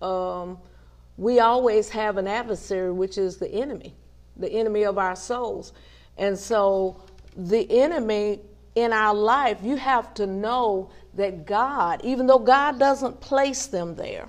[0.00, 0.58] um,
[1.16, 3.94] we always have an adversary, which is the enemy,
[4.36, 5.72] the enemy of our souls.
[6.18, 7.00] And so,
[7.36, 8.40] the enemy
[8.74, 13.94] in our life, you have to know that God, even though God doesn't place them
[13.94, 14.28] there,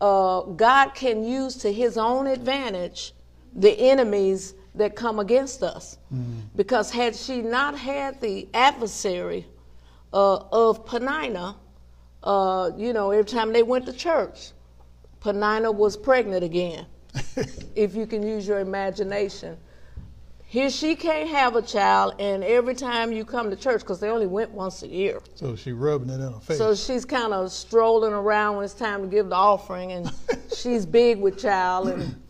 [0.00, 3.12] uh, God can use to his own advantage
[3.54, 5.98] the enemies that come against us.
[6.56, 9.46] Because had she not had the adversary
[10.12, 11.56] uh, of Penina,
[12.22, 14.50] uh, you know, every time they went to church,
[15.26, 16.86] Penina was pregnant again,
[17.74, 19.56] if you can use your imagination.
[20.44, 24.08] Here she can't have a child, and every time you come to church, because they
[24.08, 25.20] only went once a year.
[25.34, 26.58] So she rubbing it in her face.
[26.58, 30.12] So she's kind of strolling around when it's time to give the offering, and
[30.56, 32.22] she's big with child, and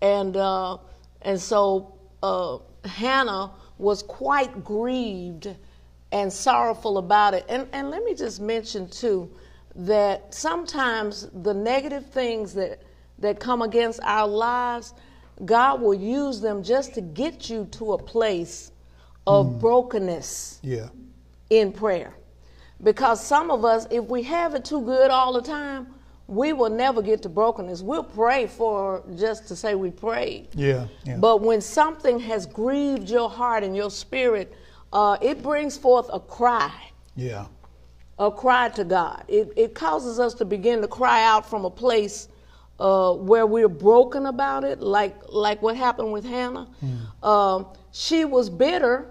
[0.00, 0.78] and uh,
[1.22, 5.48] and so uh, Hannah was quite grieved
[6.12, 7.44] and sorrowful about it.
[7.48, 9.28] And and let me just mention too
[9.86, 12.82] that sometimes the negative things that
[13.20, 14.94] that come against our lives,
[15.44, 18.72] God will use them just to get you to a place
[19.26, 20.88] of brokenness yeah.
[21.50, 22.14] in prayer.
[22.82, 25.86] Because some of us, if we have it too good all the time,
[26.26, 27.82] we will never get to brokenness.
[27.82, 30.48] We'll pray for just to say we prayed.
[30.54, 30.86] Yeah.
[31.04, 31.18] Yeah.
[31.18, 34.54] But when something has grieved your heart and your spirit,
[34.92, 36.72] uh, it brings forth a cry,
[37.14, 37.46] yeah.
[38.20, 39.24] A cry to God.
[39.26, 42.28] It, it causes us to begin to cry out from a place
[42.78, 46.68] uh, where we're broken about it, like like what happened with Hannah.
[47.22, 49.08] Um, she was bitter,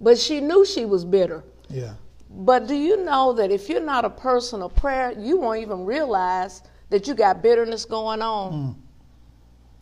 [0.00, 1.44] but she knew she was bitter.
[1.68, 1.94] Yeah.
[2.30, 5.84] But do you know that if you're not a person of prayer, you won't even
[5.84, 8.76] realize that you got bitterness going on?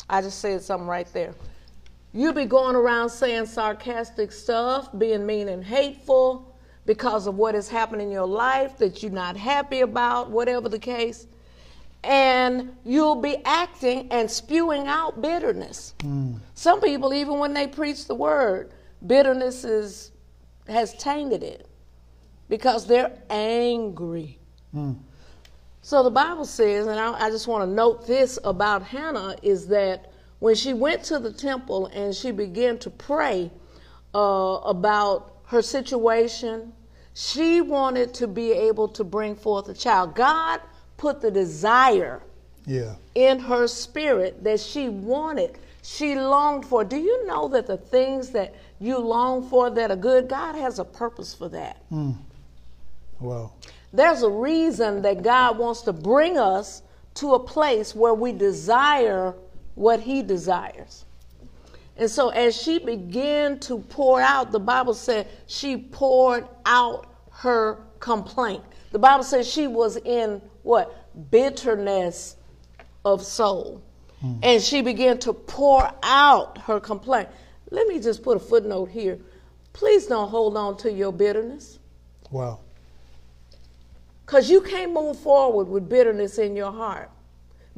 [0.08, 1.34] I just said something right there.
[2.12, 6.53] You'll be going around saying sarcastic stuff, being mean and hateful
[6.86, 10.78] because of what has happened in your life that you're not happy about, whatever the
[10.78, 11.26] case.
[12.02, 15.94] And you'll be acting and spewing out bitterness.
[16.54, 18.72] Some people, even when they preach the word,
[19.06, 20.12] bitterness is,
[20.68, 21.66] has tainted it
[22.50, 24.38] because they're angry.
[25.80, 29.66] So the Bible says, and I, I just want to note this about Hannah is
[29.68, 33.50] that when she went to the temple and she began to pray
[34.14, 34.18] uh,
[34.64, 36.72] about her situation,
[37.14, 40.14] she wanted to be able to bring forth a child.
[40.14, 40.60] God
[40.96, 42.22] put the desire
[42.66, 42.94] Yeah.
[43.14, 46.82] in her spirit that she wanted, she longed for.
[46.82, 50.78] Do you know that the things that you long for that are good, God has
[50.78, 51.76] a purpose for that?
[51.90, 52.12] Hmm.
[53.20, 53.52] Wow.
[53.92, 56.82] There's a reason that God wants to bring us
[57.14, 59.34] to a place where we desire
[59.76, 61.04] what He desires.
[61.96, 67.84] And so, as she began to pour out, the Bible said she poured out her
[68.00, 68.64] complaint.
[68.90, 71.30] The Bible says she was in what?
[71.30, 72.36] Bitterness
[73.04, 73.82] of soul.
[74.20, 74.38] Hmm.
[74.42, 77.28] And she began to pour out her complaint.
[77.70, 79.18] Let me just put a footnote here.
[79.72, 81.78] Please don't hold on to your bitterness.
[82.30, 82.60] Wow.
[84.24, 87.10] Because you can't move forward with bitterness in your heart.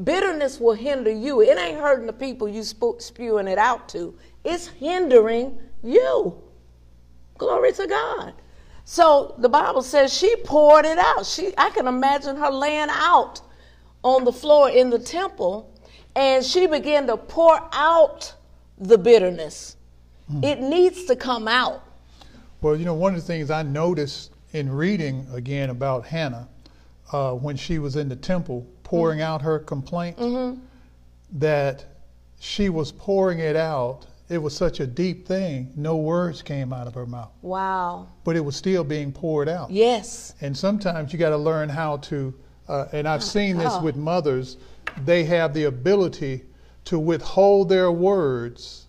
[0.03, 1.40] Bitterness will hinder you.
[1.40, 6.42] It ain't hurting the people you spu- spewing it out to, it's hindering you.
[7.38, 8.34] Glory to God.
[8.84, 11.26] So the Bible says she poured it out.
[11.26, 13.40] She, I can imagine her laying out
[14.03, 15.74] on the floor in the temple,
[16.14, 18.32] and she began to pour out
[18.78, 19.76] the bitterness.
[20.42, 21.84] It needs to come out.
[22.61, 26.49] Well, you know, one of the things I noticed in reading again about Hannah
[27.12, 30.16] uh, when she was in the temple pouring out her complaint,
[31.32, 31.84] that
[32.39, 34.07] she was pouring it out.
[34.28, 38.07] It was such a deep thing, no words came out of her mouth, Wow.
[38.24, 39.70] but it was still being poured out.
[39.70, 40.34] Yes.
[40.41, 42.32] And sometimes you got to learn how to,
[42.68, 43.82] uh, and I've seen this Oh.
[43.82, 44.57] with mothers,
[45.05, 46.45] they have the ability
[46.87, 48.87] to withhold their words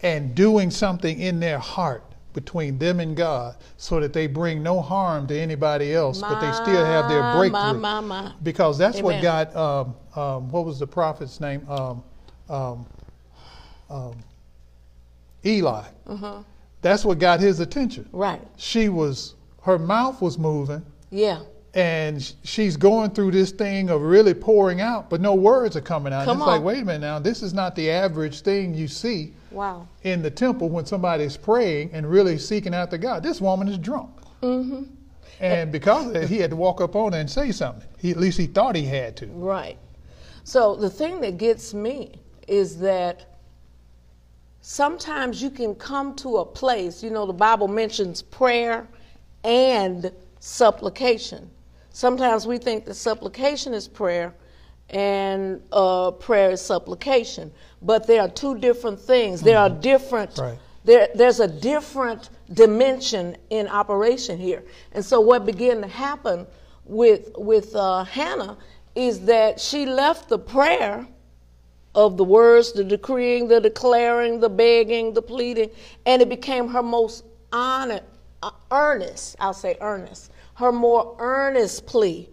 [0.00, 4.80] and doing something in their heart between them and God so that they bring no
[4.80, 7.78] harm to anybody else, but they still have their breakthrough.
[7.80, 8.32] my, my, my.
[8.42, 9.22] Because that's what Amen.
[9.22, 11.66] got, um, um, what was the prophet's name?
[11.68, 12.02] Um,
[12.48, 12.86] um,
[13.90, 14.16] um,
[15.44, 15.84] Eli.
[16.06, 16.42] Uh-huh.
[16.80, 18.40] That's what got his attention Right.
[18.56, 21.40] she was her mouth was moving Yeah.
[21.74, 26.12] And she's going through this thing of really pouring out but no words are coming
[26.12, 28.88] out Come it's like wait a minute now this is not the average thing you
[28.88, 29.86] see Wow.
[30.02, 34.10] in the temple when somebody's praying and really seeking after god this woman is drunk
[34.42, 34.82] Mm-hmm.
[35.40, 38.10] and because of that he had to walk up on her and say something he,
[38.10, 39.78] at least he thought he had to Right.
[40.44, 42.10] So the thing that gets me
[42.48, 43.36] is that
[44.60, 48.86] sometimes you can come to a place, you know, the Bible mentions prayer
[49.44, 50.10] and
[50.40, 51.48] supplication.
[51.92, 54.34] Sometimes we think that supplication is prayer
[54.90, 59.40] and uh, prayer is supplication, but there are two different things.
[59.40, 60.36] There are different.
[60.38, 60.58] Right.
[60.84, 64.64] There, there's a different dimension in operation here.
[64.92, 66.46] And so what began to happen
[66.84, 68.56] with with uh, Hannah
[68.94, 71.06] is that she left the prayer
[71.94, 75.70] of the words, the decreeing, the declaring, the begging, the pleading,
[76.06, 78.02] and it became her most honest,
[78.42, 80.31] uh, earnest, I'll say earnest,
[80.62, 82.28] her more earnest plea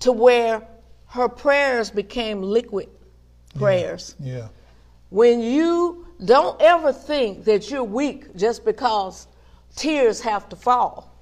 [0.00, 0.66] to where
[1.06, 2.88] her prayers became liquid
[3.54, 4.48] prayers yeah
[5.10, 9.28] when you don't ever think that you're weak just because
[9.76, 11.12] tears have to fall.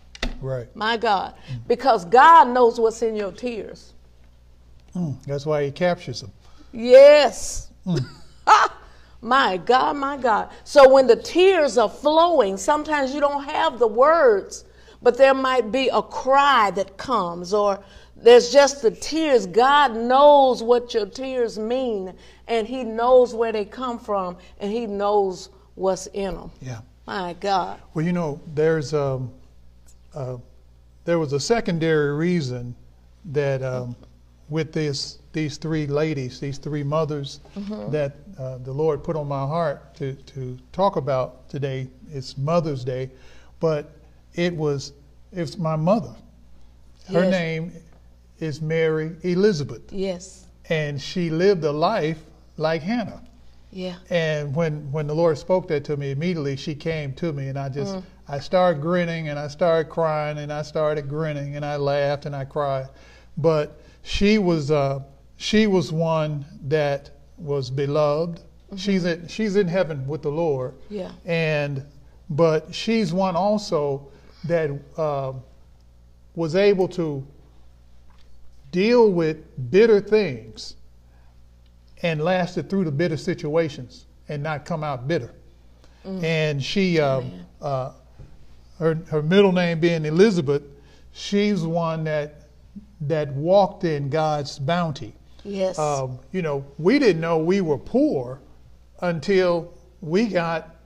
[0.40, 1.34] right My God.
[1.66, 3.94] Because God knows what's in your tears.
[4.94, 6.32] Mm, that's why he captures them
[6.72, 7.70] Yes.
[9.20, 10.50] my God, my God.
[10.64, 14.64] So when the tears are flowing, sometimes you don't have the words,
[15.02, 17.82] but there might be a cry that comes, or
[18.16, 19.46] there's just the tears.
[19.46, 22.14] God knows what your tears mean,
[22.48, 26.50] and He knows where they come from, and He knows what's in them.
[26.60, 27.80] yeah My God.
[27.94, 29.32] Well, you know, there's um,
[30.14, 30.36] uh,
[31.04, 32.74] there was a secondary reason
[33.26, 33.96] that um,
[34.48, 37.40] with this these three ladies, these three mothers,
[37.90, 41.88] that uh, the Lord put on my heart to to talk about today.
[42.12, 43.10] It's Mother's Day,
[43.58, 43.90] but
[44.34, 44.92] it was
[45.32, 46.14] it's my mother.
[47.08, 47.30] Her Yes.
[47.30, 47.72] name
[48.38, 50.46] is Mary Elizabeth, Yes.
[50.68, 52.22] and she lived a life
[52.56, 53.22] like Hannah.
[53.72, 53.94] Yeah.
[54.10, 57.58] And when, when the Lord spoke that to me, immediately she came to me, and
[57.58, 57.96] I just
[58.28, 62.36] I started grinning, and I started crying, and I started grinning, and I laughed and
[62.36, 62.88] I cried.
[63.38, 65.00] But she was uh,
[65.36, 68.40] she was one that was beloved.
[68.76, 70.74] She's in she's in heaven with the Lord.
[70.90, 71.10] Yeah.
[71.24, 71.84] And
[72.28, 74.08] but she's one also
[74.44, 75.32] that uh,
[76.34, 77.24] was able to
[78.70, 80.76] deal with bitter things
[82.02, 85.32] and lasted through the bitter situations and not come out bitter.
[86.24, 87.30] And she, um,
[87.60, 87.92] uh,
[88.78, 90.62] her her middle name being Elizabeth,
[91.12, 92.48] she's one that
[93.02, 95.14] that walked in God's bounty.
[95.44, 95.78] Yes.
[95.78, 98.40] Um, you know, we didn't know we were poor
[99.00, 100.76] until we got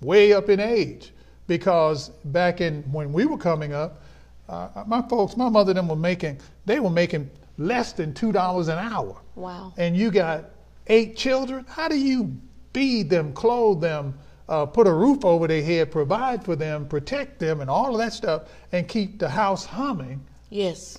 [0.00, 1.12] way up in age.
[1.46, 4.02] Because back in when we were coming up,
[4.48, 8.32] uh, my folks, my mother, and them were making they were making less than two
[8.32, 9.20] dollars an hour.
[9.34, 9.72] Wow.
[9.76, 10.46] And you got
[10.86, 11.64] eight children.
[11.68, 12.36] How do you
[12.72, 14.14] feed them, clothe them,
[14.48, 17.98] uh, put a roof over their head, provide for them, protect them, and all of
[17.98, 18.42] that stuff,
[18.72, 20.98] and keep the house humming yes.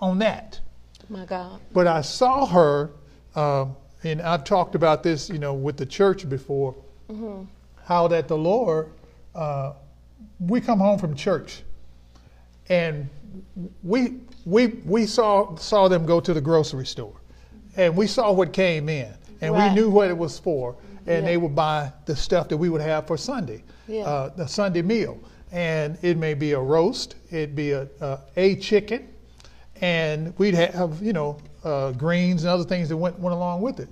[0.00, 0.60] on that?
[1.08, 1.60] My God.
[1.72, 2.90] But I saw her,
[3.34, 6.74] um, and I've talked about this, you know, with the church before,
[7.84, 8.90] how that the Lord,
[9.34, 9.72] uh,
[10.38, 11.62] we come home from church,
[12.68, 13.08] and
[13.82, 17.14] we we we saw saw them go to the grocery store,
[17.76, 19.68] and we saw what came in, and Right.
[19.68, 20.76] we knew what it was for,
[21.06, 21.30] and Yeah.
[21.32, 24.02] they would buy the stuff that we would have for Sunday, Yeah.
[24.04, 25.18] uh, the Sunday meal,
[25.52, 29.08] and it may be a roast, it'd be a a, a chicken,
[29.80, 33.78] and we'd have you know uh, greens and other things that went went along with
[33.80, 33.88] it,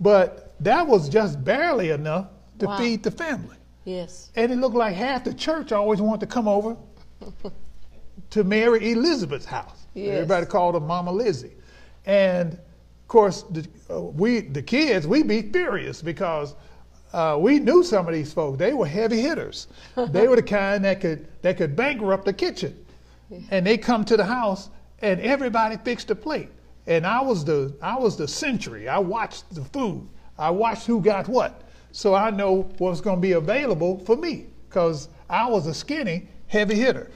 [0.00, 2.26] but that was just barely enough
[2.58, 2.76] to Wow.
[2.76, 3.56] feed the family.
[3.88, 4.30] Yes.
[4.36, 6.76] And it looked like half the church always wanted to come over
[8.30, 9.86] to Mary Elizabeth's house.
[9.94, 10.14] Yes.
[10.14, 11.52] Everybody called her Mama Lizzie.
[12.04, 16.54] And of course, the, uh, we the kids we be furious because
[17.14, 18.58] uh, we knew some of these folks.
[18.58, 19.68] They were heavy hitters.
[19.96, 22.84] they were the kind that could that could bankrupt the kitchen.
[23.50, 24.68] And they come to the house
[25.00, 26.50] and everybody fixed a plate.
[26.86, 28.86] And I was the I was the century.
[28.86, 30.06] I watched the food.
[30.38, 31.62] I watched who got what.
[31.98, 36.28] So I know what's going to be available for me because I was a skinny
[36.46, 37.10] heavy hitter.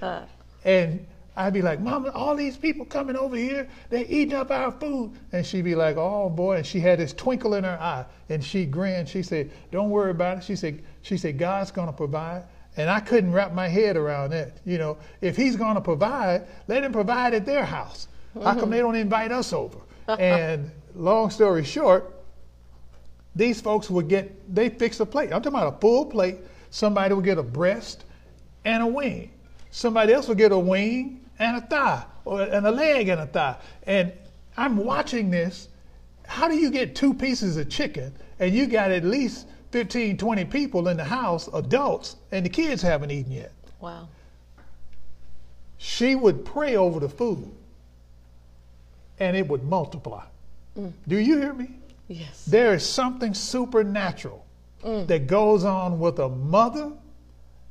[0.64, 4.70] and I'd be like, Mama, all these people coming over here, they're eating up our
[4.70, 5.14] food.
[5.32, 6.58] And she'd be like, Oh boy.
[6.58, 8.04] And she had this twinkle in her eye.
[8.28, 9.08] And she grinned.
[9.08, 10.44] She said, Don't worry about it.
[10.44, 12.44] She said, she said, God's gonna provide.
[12.76, 14.58] And I couldn't wrap my head around that.
[14.64, 18.06] You know, if he's gonna provide, let him provide at their house.
[18.34, 18.70] How come mm-hmm.
[18.70, 19.78] they don't invite us over?
[20.06, 22.14] and long story short,
[23.38, 25.32] these folks would get they fix a plate.
[25.32, 26.38] I'm talking about a full plate.
[26.70, 28.04] Somebody would get a breast
[28.64, 29.30] and a wing.
[29.70, 33.26] Somebody else would get a wing and a thigh, or and a leg and a
[33.26, 33.56] thigh.
[33.84, 34.12] And
[34.56, 35.68] I'm watching this.
[36.26, 40.44] How do you get two pieces of chicken and you got at least 15, 20
[40.46, 43.52] people in the house, adults, and the kids haven't eaten yet?
[43.80, 44.08] Wow.
[45.78, 47.48] She would pray over the food
[49.20, 50.24] and it would multiply.
[50.76, 50.92] Mm.
[51.06, 51.77] Do you hear me?
[52.08, 52.44] Yes.
[52.46, 54.44] There is something supernatural
[54.82, 56.92] that goes on with a mother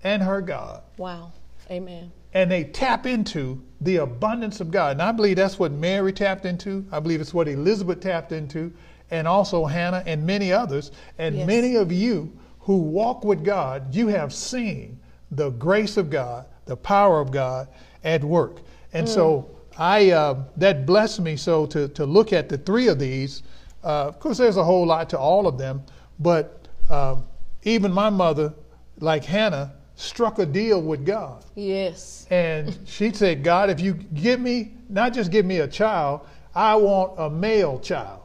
[0.04, 0.84] and her God.
[0.98, 1.32] Wow.
[1.72, 2.12] Amen.
[2.34, 4.92] And they tap into the abundance of God.
[4.94, 6.86] And I believe that's what Mary tapped into.
[6.92, 8.72] I believe it's what Elizabeth tapped into,
[9.10, 10.92] and also Hannah and many others.
[11.18, 11.48] And Yes.
[11.48, 15.00] many of you who walk with God, you have seen
[15.32, 17.70] the grace of God, the power of God
[18.04, 18.60] at work.
[18.94, 23.00] And so I uh, that blessed me so to, to look at the three of
[23.00, 23.44] these.
[23.84, 25.84] Uh, of course, there's a whole lot to all of them,
[26.20, 27.16] but uh,
[27.64, 28.54] even my mother,
[29.00, 31.44] like Hannah, struck a deal with God.
[31.56, 32.28] Yes.
[32.30, 36.22] And she said, God, if you give me, not just give me a child,
[36.54, 38.22] I want a male child.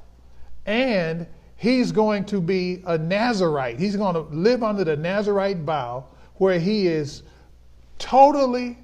[0.66, 1.26] And
[1.56, 3.78] he's going to be a Nazarite.
[3.78, 7.22] He's going to live under the Nazarite vow where he is
[7.98, 8.78] totally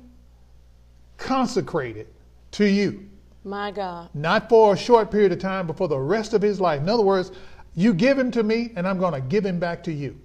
[1.16, 2.06] consecrated
[2.52, 3.07] to you.
[3.48, 4.10] My God.
[4.14, 6.80] Not for a short period of time, but for the rest of his life.
[6.80, 7.32] In other words,
[7.74, 10.20] you give him to me, and I'm going to give him back to you.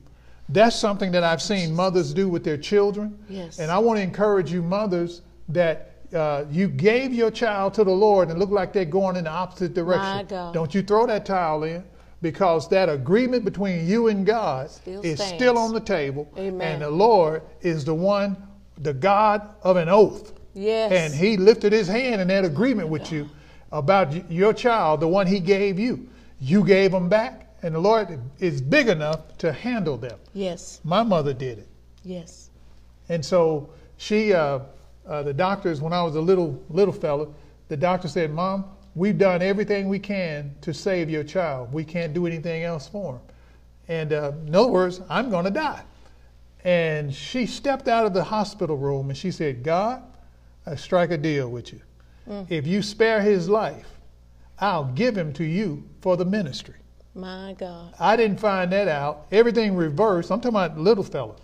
[0.50, 3.18] That's something that I've seen mothers do with their children.
[3.30, 3.60] Yes.
[3.60, 7.92] And I want to encourage you, mothers, that uh, you gave your child to the
[7.92, 10.04] Lord and look like they're going in the opposite direction.
[10.04, 10.54] My God.
[10.54, 11.84] Don't you throw that towel in
[12.22, 15.36] because that agreement between you and God Still is stands.
[15.36, 16.32] still on the table.
[16.38, 16.74] Amen.
[16.74, 18.38] And the Lord is the one,
[18.80, 20.34] the God of an oath.
[20.54, 20.92] Yes.
[20.92, 23.30] And he lifted his hand in that agreement with you
[23.72, 26.08] about your child, the one he gave you.
[26.40, 30.20] You gave them back, and the Lord is big enough to handle them.
[30.34, 30.80] Yes.
[30.84, 31.68] My mother did it.
[32.04, 32.50] Yes.
[33.10, 34.60] And so she, uh,
[35.08, 37.28] uh, the doctors, when I was a little little fella,
[37.70, 41.74] the doctor said, "Mom, we've done everything we can to save your child.
[41.74, 43.22] We can't do anything else for him."
[43.88, 45.84] And uh, in other words, I'm going to die.
[46.64, 50.04] And she stepped out of the hospital room and she said, "God,
[50.66, 51.82] I strike a deal with you.
[52.28, 52.46] Mm.
[52.50, 54.00] If you spare his life,
[54.60, 56.76] I'll give him to you for the ministry."
[57.16, 57.94] My God.
[58.00, 59.28] I didn't find that out.
[59.32, 60.32] Everything reversed.
[60.32, 61.36] I'm talking about little fella.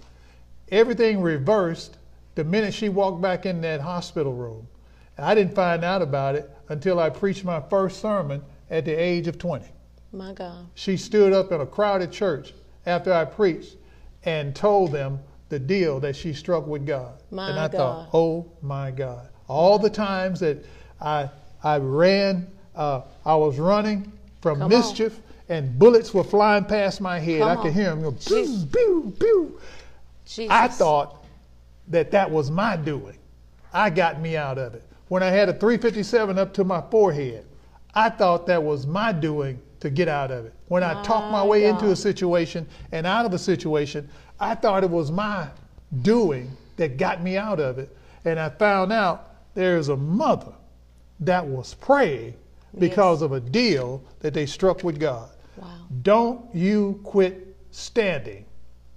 [0.72, 1.98] Everything reversed
[2.36, 4.68] the minute she walked back in that hospital room.
[5.18, 9.28] I didn't find out about it until I preached my first sermon at the age
[9.28, 9.66] of 20.
[10.12, 10.68] My God.
[10.74, 12.54] She stood up in a crowded church
[12.86, 13.76] after I preached
[14.24, 17.14] and told them the deal that she struck with God.
[17.32, 17.72] My and I God.
[17.78, 19.28] thought, oh my God.
[19.48, 20.64] All the times that
[21.02, 21.30] I
[21.64, 24.80] I ran, uh, I was running from Come on.
[24.80, 25.20] mischief,
[25.50, 27.42] and bullets were flying past my head.
[27.42, 27.74] Come I could on.
[27.74, 29.60] hear them go, pew, pew, pew.
[30.26, 30.52] Jesus.
[30.52, 31.26] I thought
[31.88, 33.18] that that was my doing.
[33.74, 34.84] I got me out of it.
[35.08, 37.46] When I had a 357 up to my forehead,
[37.96, 40.54] I thought that was my doing to get out of it.
[40.68, 44.10] When I talked my way into a situation and out of a situation,
[44.40, 45.48] I thought it was my
[46.02, 47.96] doing that got me out of it.
[48.26, 50.54] And I found out there's a mother
[51.22, 52.34] that was praying
[52.78, 55.30] because of a deal that they struck with God.
[55.58, 55.68] Wow.
[56.02, 58.46] Don't you quit standing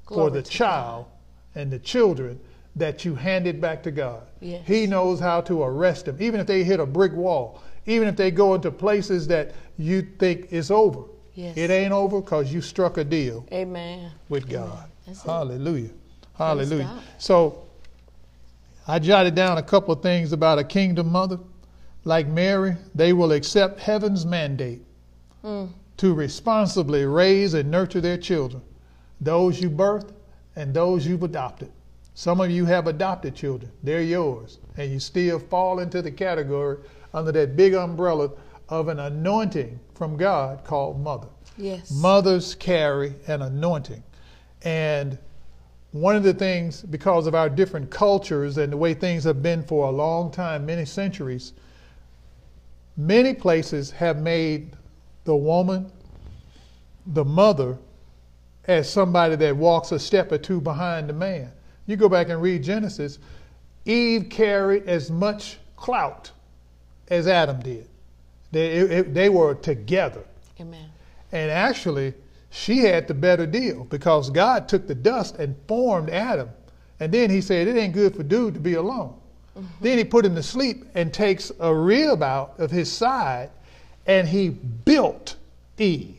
[0.06, 1.06] for the child
[1.54, 2.38] and the children
[2.76, 4.22] that you handed back to God.
[4.40, 4.66] Yes.
[4.66, 8.16] He knows how to arrest them, even if they hit a brick wall, even if
[8.16, 11.02] they go into places that you think is over.
[11.34, 11.56] Yes.
[11.56, 14.10] It ain't over because you struck a deal Amen.
[14.28, 14.88] with God.
[15.06, 15.16] It.
[15.24, 15.90] Hallelujah.
[16.34, 17.00] Hallelujah.
[17.18, 17.62] So
[18.86, 21.38] I jotted down a couple of things about a kingdom mother.
[22.04, 24.82] Like Mary, they will accept heaven's mandate
[25.44, 25.70] Mm.
[25.96, 28.62] to responsibly raise and nurture their children,
[29.20, 30.10] those you birthed
[30.54, 31.70] and those you've adopted.
[32.14, 36.76] Some of you have adopted children, they're yours, and you still fall into the category
[37.14, 38.30] under that big umbrella
[38.68, 41.28] of an anointing from God called mother.
[41.56, 41.90] Yes.
[41.90, 44.02] Mothers carry an anointing.
[44.62, 45.18] And
[45.92, 49.62] one of the things, because of our different cultures and the way things have been
[49.62, 51.52] for a long time, many centuries,
[52.96, 54.74] many places have made
[55.24, 55.92] the woman,
[57.06, 57.76] the mother,
[58.66, 61.50] as somebody that walks a step or two behind the man.
[61.86, 63.18] You go back and read Genesis,
[63.84, 66.30] Eve carried as much clout
[67.08, 67.88] as Adam did.
[68.50, 70.24] They, it- they were together.
[70.60, 70.88] Amen.
[71.32, 72.14] And actually,
[72.50, 76.50] she had the better deal because God took the dust and formed Adam.
[77.00, 79.14] And then he said, It ain't good for dude to be alone.
[79.58, 79.66] Mm-hmm.
[79.80, 83.50] Then he put him to sleep and takes a rib out of his side
[84.06, 85.36] and he built
[85.78, 86.16] Eve.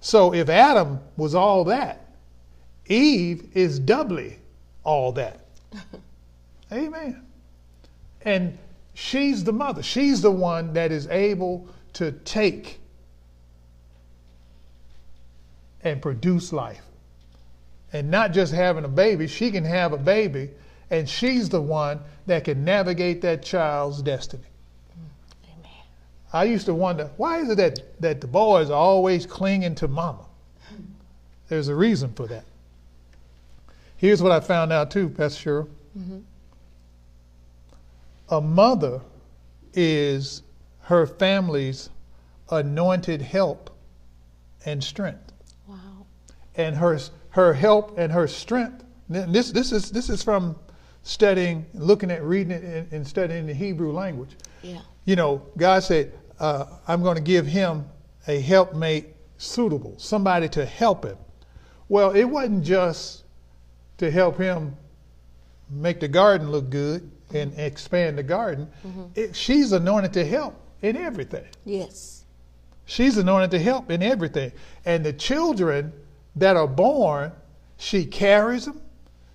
[0.00, 2.06] So if Adam was all that,
[2.86, 4.38] Eve is doubly
[4.84, 5.40] all that.
[6.72, 7.22] Amen.
[8.22, 8.56] And
[9.00, 9.82] she's the mother.
[9.82, 12.78] She's the one that is able to take
[15.82, 16.82] and produce life.
[17.92, 20.50] And not just having a baby, she can have a baby,
[20.90, 24.44] and she's the one that can navigate that child's destiny.
[25.44, 25.72] Amen.
[26.32, 29.88] I used to wonder why is it that, that the boys are always clinging to
[29.88, 30.26] mama?
[31.48, 32.44] There's a reason for that.
[33.96, 35.68] Here's what I found out too, Pastor Cheryl.
[35.98, 36.18] Mm-hmm.
[38.30, 39.00] A mother
[39.74, 40.42] is
[40.82, 41.90] her family's
[42.50, 43.70] anointed help
[44.64, 45.32] and strength.
[45.66, 46.06] Wow.
[46.56, 46.98] and her
[47.30, 48.84] her help and her strength.
[49.08, 50.56] This this is this is from
[51.02, 54.36] studying, looking at reading it and, and studying the Hebrew language.
[54.62, 54.80] Yeah.
[55.04, 57.86] You know, God said, uh, "I'm going to give him
[58.28, 61.16] a helpmate suitable, somebody to help him."
[61.88, 63.24] Well, it wasn't just
[63.98, 64.76] to help him
[65.68, 68.68] make the garden look good and expand the garden.
[68.86, 69.04] Mm-hmm.
[69.14, 71.46] It, she's anointed to help in everything.
[71.64, 72.24] Yes.
[72.86, 74.52] She's anointed to help in everything.
[74.84, 75.92] And the children
[76.36, 77.32] that are born,
[77.76, 78.80] she carries them.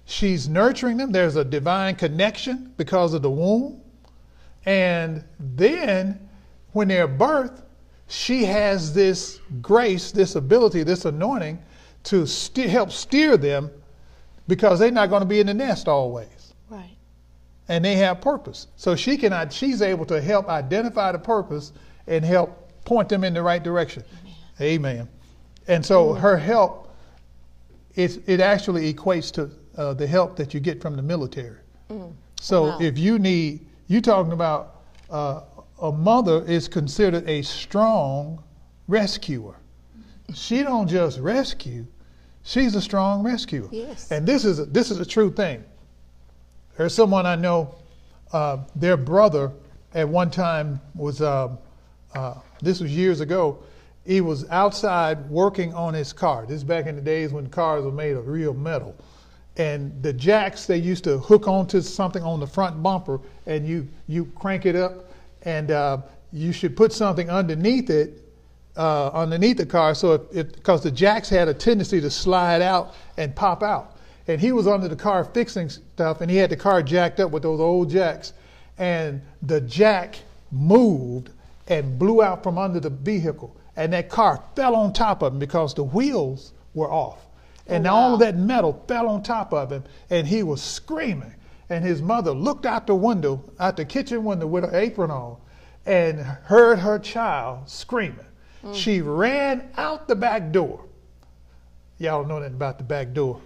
[0.06, 1.12] She's nurturing them.
[1.12, 3.82] There's a divine connection because of the womb.
[4.66, 6.28] And then
[6.74, 7.62] when they're birthed,
[8.08, 11.62] she has this grace, this ability, this anointing
[12.04, 13.72] to ste- help steer them
[14.48, 16.28] because they're not going to be in the nest always.
[17.68, 18.68] And they have purpose.
[18.76, 21.74] So she can she's able to help identify the purpose
[22.08, 24.04] and help point them in the right direction.
[24.62, 25.10] Amen.
[25.68, 26.94] And so her help
[27.96, 31.58] it it actually equates to uh, the help that you get from the military.
[32.40, 32.78] So Wow.
[32.80, 35.42] if you need you talking about uh,
[35.82, 38.44] a mother is considered a strong
[38.88, 39.56] rescuer.
[40.34, 41.86] She don't just rescue;
[42.44, 43.68] she's a strong rescuer.
[43.72, 44.12] Yes.
[44.12, 45.64] And this is a, this is a true thing.
[46.78, 47.76] There's someone I know.
[48.32, 49.52] Uh, their brother
[49.94, 51.22] at one time was.
[51.22, 51.56] Uh,
[52.14, 53.60] uh, this was years ago.
[54.06, 56.46] He was outside working on his car.
[56.46, 58.96] This is back in the days when cars were made of real metal,
[59.58, 63.88] and the jacks they used to hook onto something on the front bumper, and you
[64.08, 65.12] you crank it up,
[65.44, 65.98] and uh,
[66.32, 68.22] you should put something underneath it
[68.78, 73.36] uh, underneath the car, so because the jacks had a tendency to slide out and
[73.36, 73.95] pop out,
[74.28, 77.32] and he was under the car fixing stuff, and he had the car jacked up
[77.32, 78.34] with those old jacks,
[78.78, 80.18] and the jack
[80.52, 81.30] moved
[81.68, 85.40] and blew out from under the vehicle, and that car fell on top of him
[85.40, 87.26] because the wheels were off,
[87.68, 91.34] and Oh, all of that metal fell on top of him, and he was screaming.
[91.68, 95.38] And his mother looked out the window, out the kitchen window with her apron on,
[95.88, 98.20] and heard her child screaming.
[98.64, 98.76] Mm.
[98.76, 100.86] She ran out the back door.
[101.98, 103.42] Y'all don't know nothing about the back door.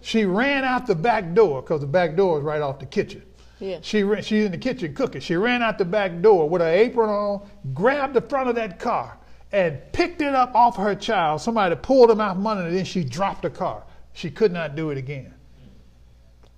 [0.00, 3.22] She ran out the back door because the back door is right off the kitchen.
[3.58, 3.78] Yeah.
[3.82, 5.20] She ran, she's in the kitchen cooking.
[5.20, 8.78] She ran out the back door with her apron on, grabbed the front of that
[8.78, 9.18] car,
[9.52, 11.40] and picked it up off her child.
[11.42, 13.82] Somebody pulled him out from under, and then she dropped the car.
[14.12, 15.34] She could not do it again.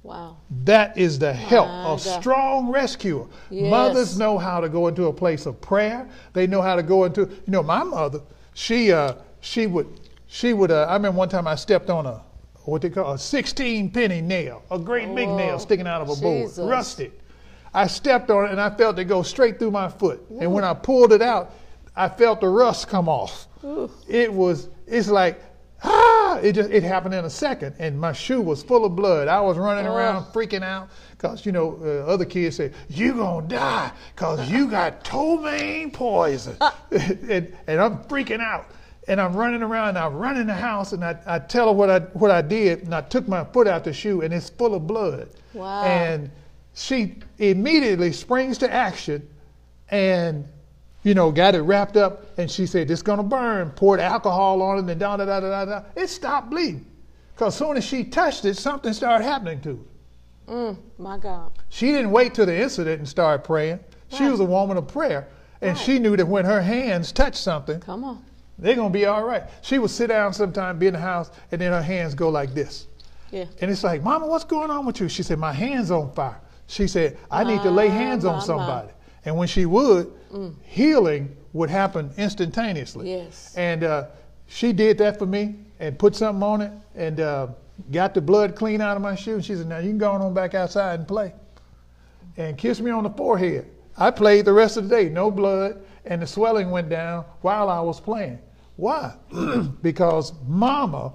[0.03, 0.39] Wow.
[0.65, 2.21] That is the help My of God.
[2.21, 3.27] strong rescuer.
[3.51, 3.71] Yes.
[3.71, 6.09] Mothers know how to go into a place of prayer.
[6.33, 7.23] They know how to go into.
[7.23, 8.21] You know, my mother,
[8.55, 9.87] she uh, she would
[10.27, 10.73] she would.
[10.73, 12.23] Uh, I remember one time I stepped on a
[12.65, 16.21] what they call a 16 penny nail, a great big nail sticking out of a
[16.21, 17.13] board, rusted.
[17.75, 20.25] I stepped on it and I felt it go straight through my foot.
[20.41, 21.55] And when I pulled it out,
[21.97, 23.47] I felt the rust come off.
[24.09, 24.69] It was.
[24.87, 25.41] It's like
[25.85, 29.29] ah, it just it happened in a second, and my shoe was full of blood.
[29.29, 33.47] I was running around freaking out because you know uh, other kids say you gonna
[33.47, 36.57] die because you got ptomaine poison,
[36.91, 38.67] and, and I'm freaking out.
[39.09, 41.73] And I'm running around, and I run in the house, and I, I tell her
[41.73, 44.49] what I what I did, and I took my foot out the shoe, and it's
[44.49, 45.29] full of blood.
[45.55, 45.83] Wow.
[45.83, 46.31] And
[46.75, 49.29] she immediately springs to action,
[49.91, 50.47] and
[51.03, 54.79] you know, got it wrapped up, and she said, "It's gonna burn." Poured alcohol on
[54.79, 55.83] it, and da da da da da.
[55.97, 56.87] It stopped bleeding,
[57.37, 60.51] cause as soon as she touched it, something started happening to it.
[60.51, 61.51] Mm, my God.
[61.71, 63.81] She didn't wait till the incident and start praying.
[64.09, 65.27] She was a woman of prayer,
[65.61, 68.23] and she knew that when her hands touched something, Come on.
[68.63, 69.45] They're gonna be all right.
[69.63, 72.55] She would sit down sometime, be in the house, and then her hands go like
[72.55, 72.87] this.
[73.31, 73.47] Yeah.
[73.61, 75.09] And it's like, Mama, what's going on with you?
[75.09, 76.41] She said, My hand's on fire.
[76.67, 78.89] She said, I need to lay hands on somebody.
[79.25, 80.13] And when she would,
[80.63, 83.11] healing would happen instantaneously.
[83.11, 83.55] Yes.
[83.57, 84.07] And uh,
[84.47, 87.49] she did that for me and put something on it and uh,
[87.91, 89.35] got the blood clean out of my shoe.
[89.35, 91.33] And she said, Now you can go on back outside and play.
[92.37, 93.67] And kiss me on the forehead.
[93.97, 97.69] I played the rest of the day, no blood, and the swelling went down while
[97.69, 98.39] I was playing.
[98.83, 99.15] Why?
[99.83, 101.13] because Mama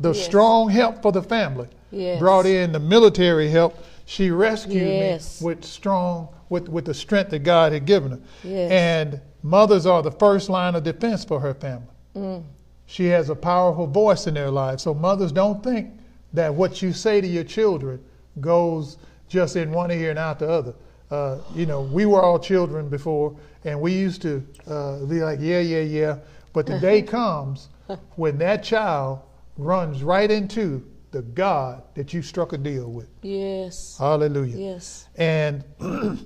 [0.00, 0.24] the Yes.
[0.24, 1.68] strong help for the family.
[1.90, 2.18] Yes.
[2.18, 3.76] Brought in the military help.
[4.06, 5.42] She rescued Yes.
[5.42, 8.20] me with strong, with, with the strength that God had given her.
[8.48, 11.88] And mothers are the first line of defense for her family.
[12.16, 12.44] Mm.
[12.86, 14.82] She has a powerful voice in their lives.
[14.84, 15.90] So mothers don't think
[16.32, 18.02] that what you say to your children
[18.40, 18.96] goes
[19.28, 20.74] just in one ear and out the other.
[21.10, 23.34] Uh, you know, we were all children before,
[23.64, 26.16] and we used to uh, be like, yeah, yeah, yeah.
[26.58, 27.68] But the day comes
[28.16, 29.20] when that child
[29.56, 33.08] runs right into the God that you struck a deal with.
[33.22, 33.96] Yes.
[33.96, 34.56] Hallelujah.
[34.56, 35.06] Yes.
[35.14, 36.18] And the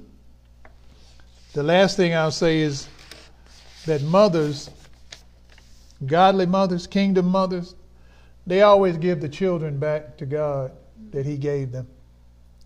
[1.62, 2.88] last thing I'll say is
[3.84, 4.70] that mothers,
[6.06, 7.74] godly mothers, kingdom mothers,
[8.46, 10.72] they always give the children back to God
[11.10, 11.86] that He gave them.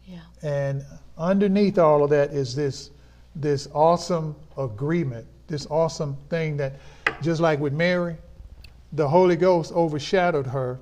[0.05, 0.21] Yeah.
[0.41, 0.85] And
[1.19, 2.91] underneath all of that is this
[3.35, 6.77] this awesome agreement, this awesome thing that
[7.23, 8.17] just like with Mary,
[8.93, 10.81] the Holy Ghost overshadowed her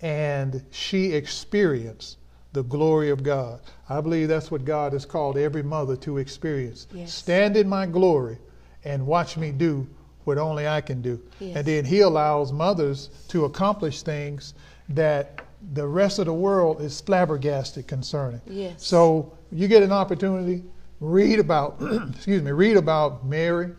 [0.00, 2.18] and she experienced
[2.52, 3.60] the glory of God.
[3.88, 6.86] I believe that's what God has called every mother to experience.
[6.92, 7.14] Yes.
[7.14, 8.38] Stand in my glory
[8.84, 9.86] and watch me do
[10.24, 11.20] what only I can do.
[11.40, 11.56] Yes.
[11.56, 14.54] And then he allows mothers to accomplish things
[14.90, 18.40] that the rest of the world is flabbergasted concerning.
[18.46, 18.84] Yes.
[18.84, 20.64] So you get an opportunity,
[21.00, 21.76] read about,
[22.14, 23.72] excuse me, read about Mary,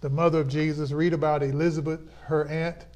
[0.00, 0.92] the mother of Jesus.
[0.92, 2.86] Read about Elizabeth, her aunt,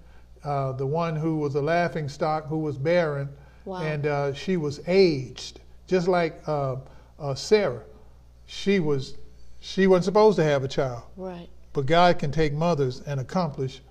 [0.44, 3.28] uh, the one who was a laughing stock, who was barren,
[3.64, 3.82] Wow.
[3.82, 6.76] and uh, she was aged, just like uh,
[7.18, 7.82] uh, Sarah.
[8.46, 9.16] She was,
[9.61, 11.48] she wasn't supposed to have a child, Right.
[11.72, 13.82] but God can take mothers and accomplish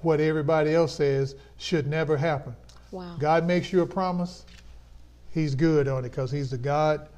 [0.00, 2.54] what everybody else says should never happen.
[2.90, 3.16] Wow.
[3.18, 4.44] God makes you a promise,
[5.30, 7.08] He's good on it because He's the God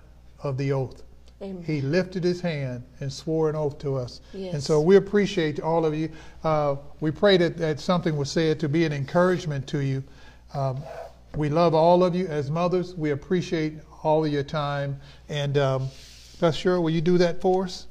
[0.43, 1.03] of the oath.
[1.43, 1.63] Amen.
[1.65, 4.21] He lifted His hand and swore an oath to us.
[4.35, 4.55] Yes.
[4.55, 6.11] And so we appreciate all of you.
[6.45, 10.05] Uh, we pray that, that something was said to be an encouragement to you.
[10.53, 10.83] Um,
[11.37, 12.95] we love all of you as mothers.
[12.95, 15.01] We appreciate all of your time.
[15.29, 15.89] And um,
[16.41, 17.87] Pastor Cheryl, will you do that for us?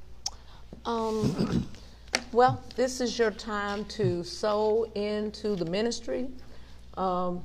[0.86, 1.68] Um,
[2.32, 6.28] well, this is your time to sow into the ministry.
[6.98, 7.44] Um,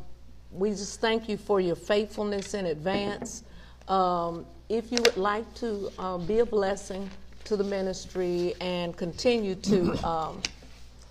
[0.51, 3.45] we just thank you for your faithfulness in advance.
[3.89, 7.11] Um, if you would like to uh, be a blessing
[7.45, 10.41] to the ministry and continue to um,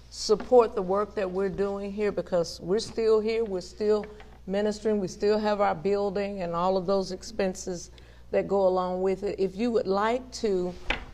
[0.10, 4.06] support the work that we're doing here because we're still here, we're still
[4.48, 7.92] ministering, we still have our building and all of those expenses
[8.32, 9.36] that go along with it.
[9.40, 10.74] If you would like to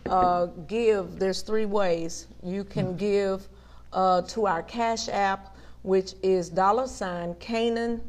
[0.09, 2.27] uh, give, there's three ways.
[2.41, 3.47] You can give
[3.91, 8.01] uh, to our Cash App, which is dollar sign Canaan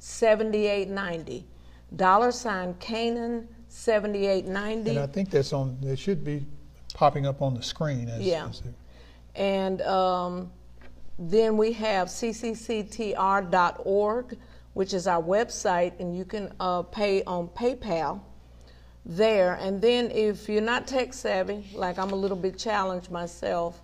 [0.00, 1.46] 7890.
[1.94, 4.90] Dollar sign Canaan 7890.
[4.90, 6.46] And I think that's on, it should be
[6.94, 8.08] popping up on the screen.
[8.08, 8.48] As, Yeah.
[8.48, 8.62] as
[9.34, 10.50] And um,
[11.18, 13.18] then we have ccctr.org,
[14.72, 18.22] which is our website, and you can uh, pay on PayPal
[19.04, 19.54] there.
[19.60, 23.82] And then if you're not tech savvy, like I'm a little bit challenged myself,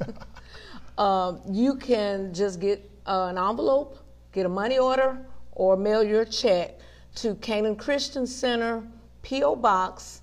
[0.98, 3.98] um, you can just get uh, an envelope,
[4.32, 5.18] get a money order,
[5.52, 6.78] or mail your check
[7.16, 8.82] to Canaan Christian Center,
[9.22, 9.56] P.O.
[9.56, 10.22] Box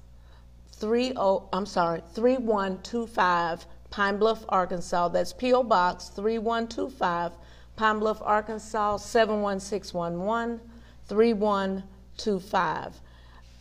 [0.73, 1.13] 30,
[1.53, 5.07] I'm sorry, 3125 Pine Bluff, Arkansas.
[5.09, 5.63] That's P.O.
[5.63, 7.31] Box 3125
[7.75, 10.59] Pine Bluff, Arkansas 71611
[11.07, 13.01] 3125.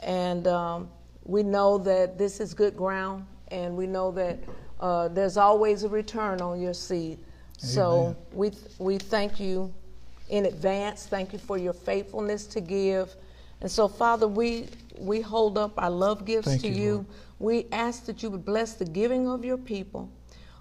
[0.00, 0.88] And um,
[1.24, 4.38] we know that this is good ground, and we know that
[4.80, 7.18] uh, there's always a return on your seed.
[7.56, 9.72] So we, we thank you
[10.28, 11.06] in advance.
[11.06, 13.14] Thank you for your faithfulness to give.
[13.60, 14.68] And so, Father, we,
[14.98, 17.06] we hold up our love gifts Thank to you, you.
[17.38, 20.10] We ask that you would bless the giving of your people.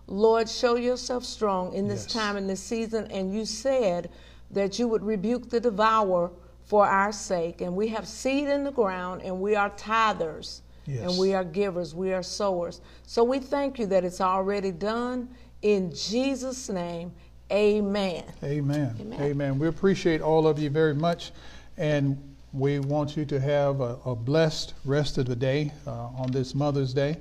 [0.07, 2.13] Lord, show yourself strong in this Yes.
[2.13, 3.07] time, in this season.
[3.11, 4.09] And you said
[4.51, 6.31] that you would rebuke the devourer
[6.65, 7.61] for our sake.
[7.61, 11.09] And we have seed in the ground, and we are tithers, Yes.
[11.09, 12.81] and we are givers, we are sowers.
[13.05, 15.29] So we thank you that it's already done.
[15.61, 17.13] In Jesus' name,
[17.51, 18.23] amen.
[18.43, 18.95] Amen.
[18.99, 19.21] Amen.
[19.21, 19.59] Amen.
[19.59, 21.31] We appreciate all of you very much,
[21.77, 22.17] and
[22.53, 26.53] we want you to have a, a blessed rest of the day uh, on this
[26.53, 27.17] Mother's Day.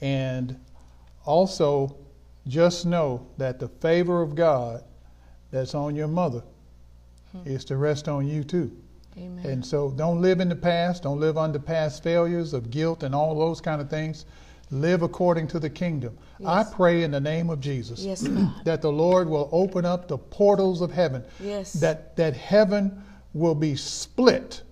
[0.00, 0.58] And
[1.24, 1.96] also,
[2.46, 4.84] just know that the favor of God
[5.50, 6.42] that's on your mother
[7.44, 8.74] is to rest on you too.
[9.18, 9.44] Amen.
[9.44, 13.14] And so don't live in the past, don't live under past failures of guilt and
[13.14, 14.24] all those kind of things.
[14.70, 16.16] Live according to the kingdom.
[16.44, 18.20] I pray in the name of Jesus Yes,
[18.64, 21.24] that the Lord will open up the portals of heaven.
[21.40, 21.72] Yes.
[21.74, 24.62] That that heaven will be split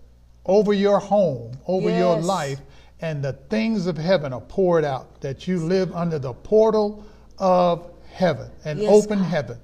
[0.46, 2.60] over your home, over your life,
[3.00, 5.20] and the things of heaven are poured out.
[5.20, 7.04] That you live under the portal
[7.38, 9.24] of heaven, an Yes, open God.
[9.28, 9.58] heaven.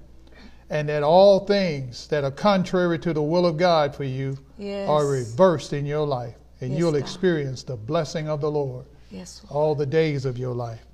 [0.68, 4.88] And that all things that are contrary to the will of God for you Yes.
[4.88, 6.34] are reversed in your life.
[6.60, 7.00] And Yes, you'll God.
[7.00, 9.56] experience the blessing of the Lord Yes, Lord.
[9.56, 10.84] all the days of your life.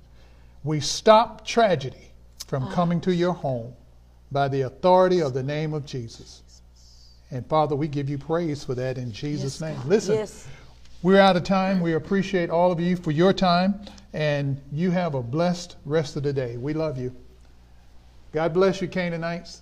[0.63, 2.11] We stop tragedy
[2.47, 2.71] from Ah.
[2.71, 3.73] coming to your home
[4.31, 6.41] by the authority of the name of Jesus.
[7.31, 9.75] And Father, we give you praise for that in Jesus' Yes, name.
[9.77, 9.85] God.
[9.87, 10.47] Listen, Yes.
[11.03, 11.81] we're out of time.
[11.81, 13.81] We appreciate all of you for your time,
[14.13, 16.55] and you have a blessed rest of the day.
[16.57, 17.13] We love you.
[18.31, 19.61] God bless you, Canaanites.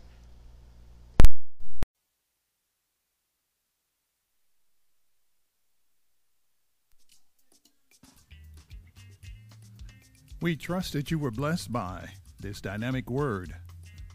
[10.41, 12.09] We trust that you were blessed by
[12.39, 13.55] this dynamic word.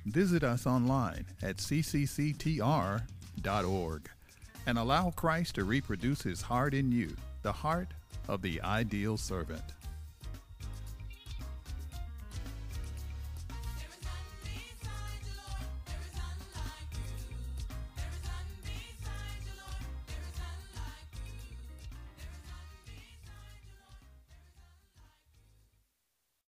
[0.07, 1.57] Visit us online at
[4.67, 7.89] and allow Christ to reproduce his heart in you, the heart
[8.29, 9.63] of the ideal servant.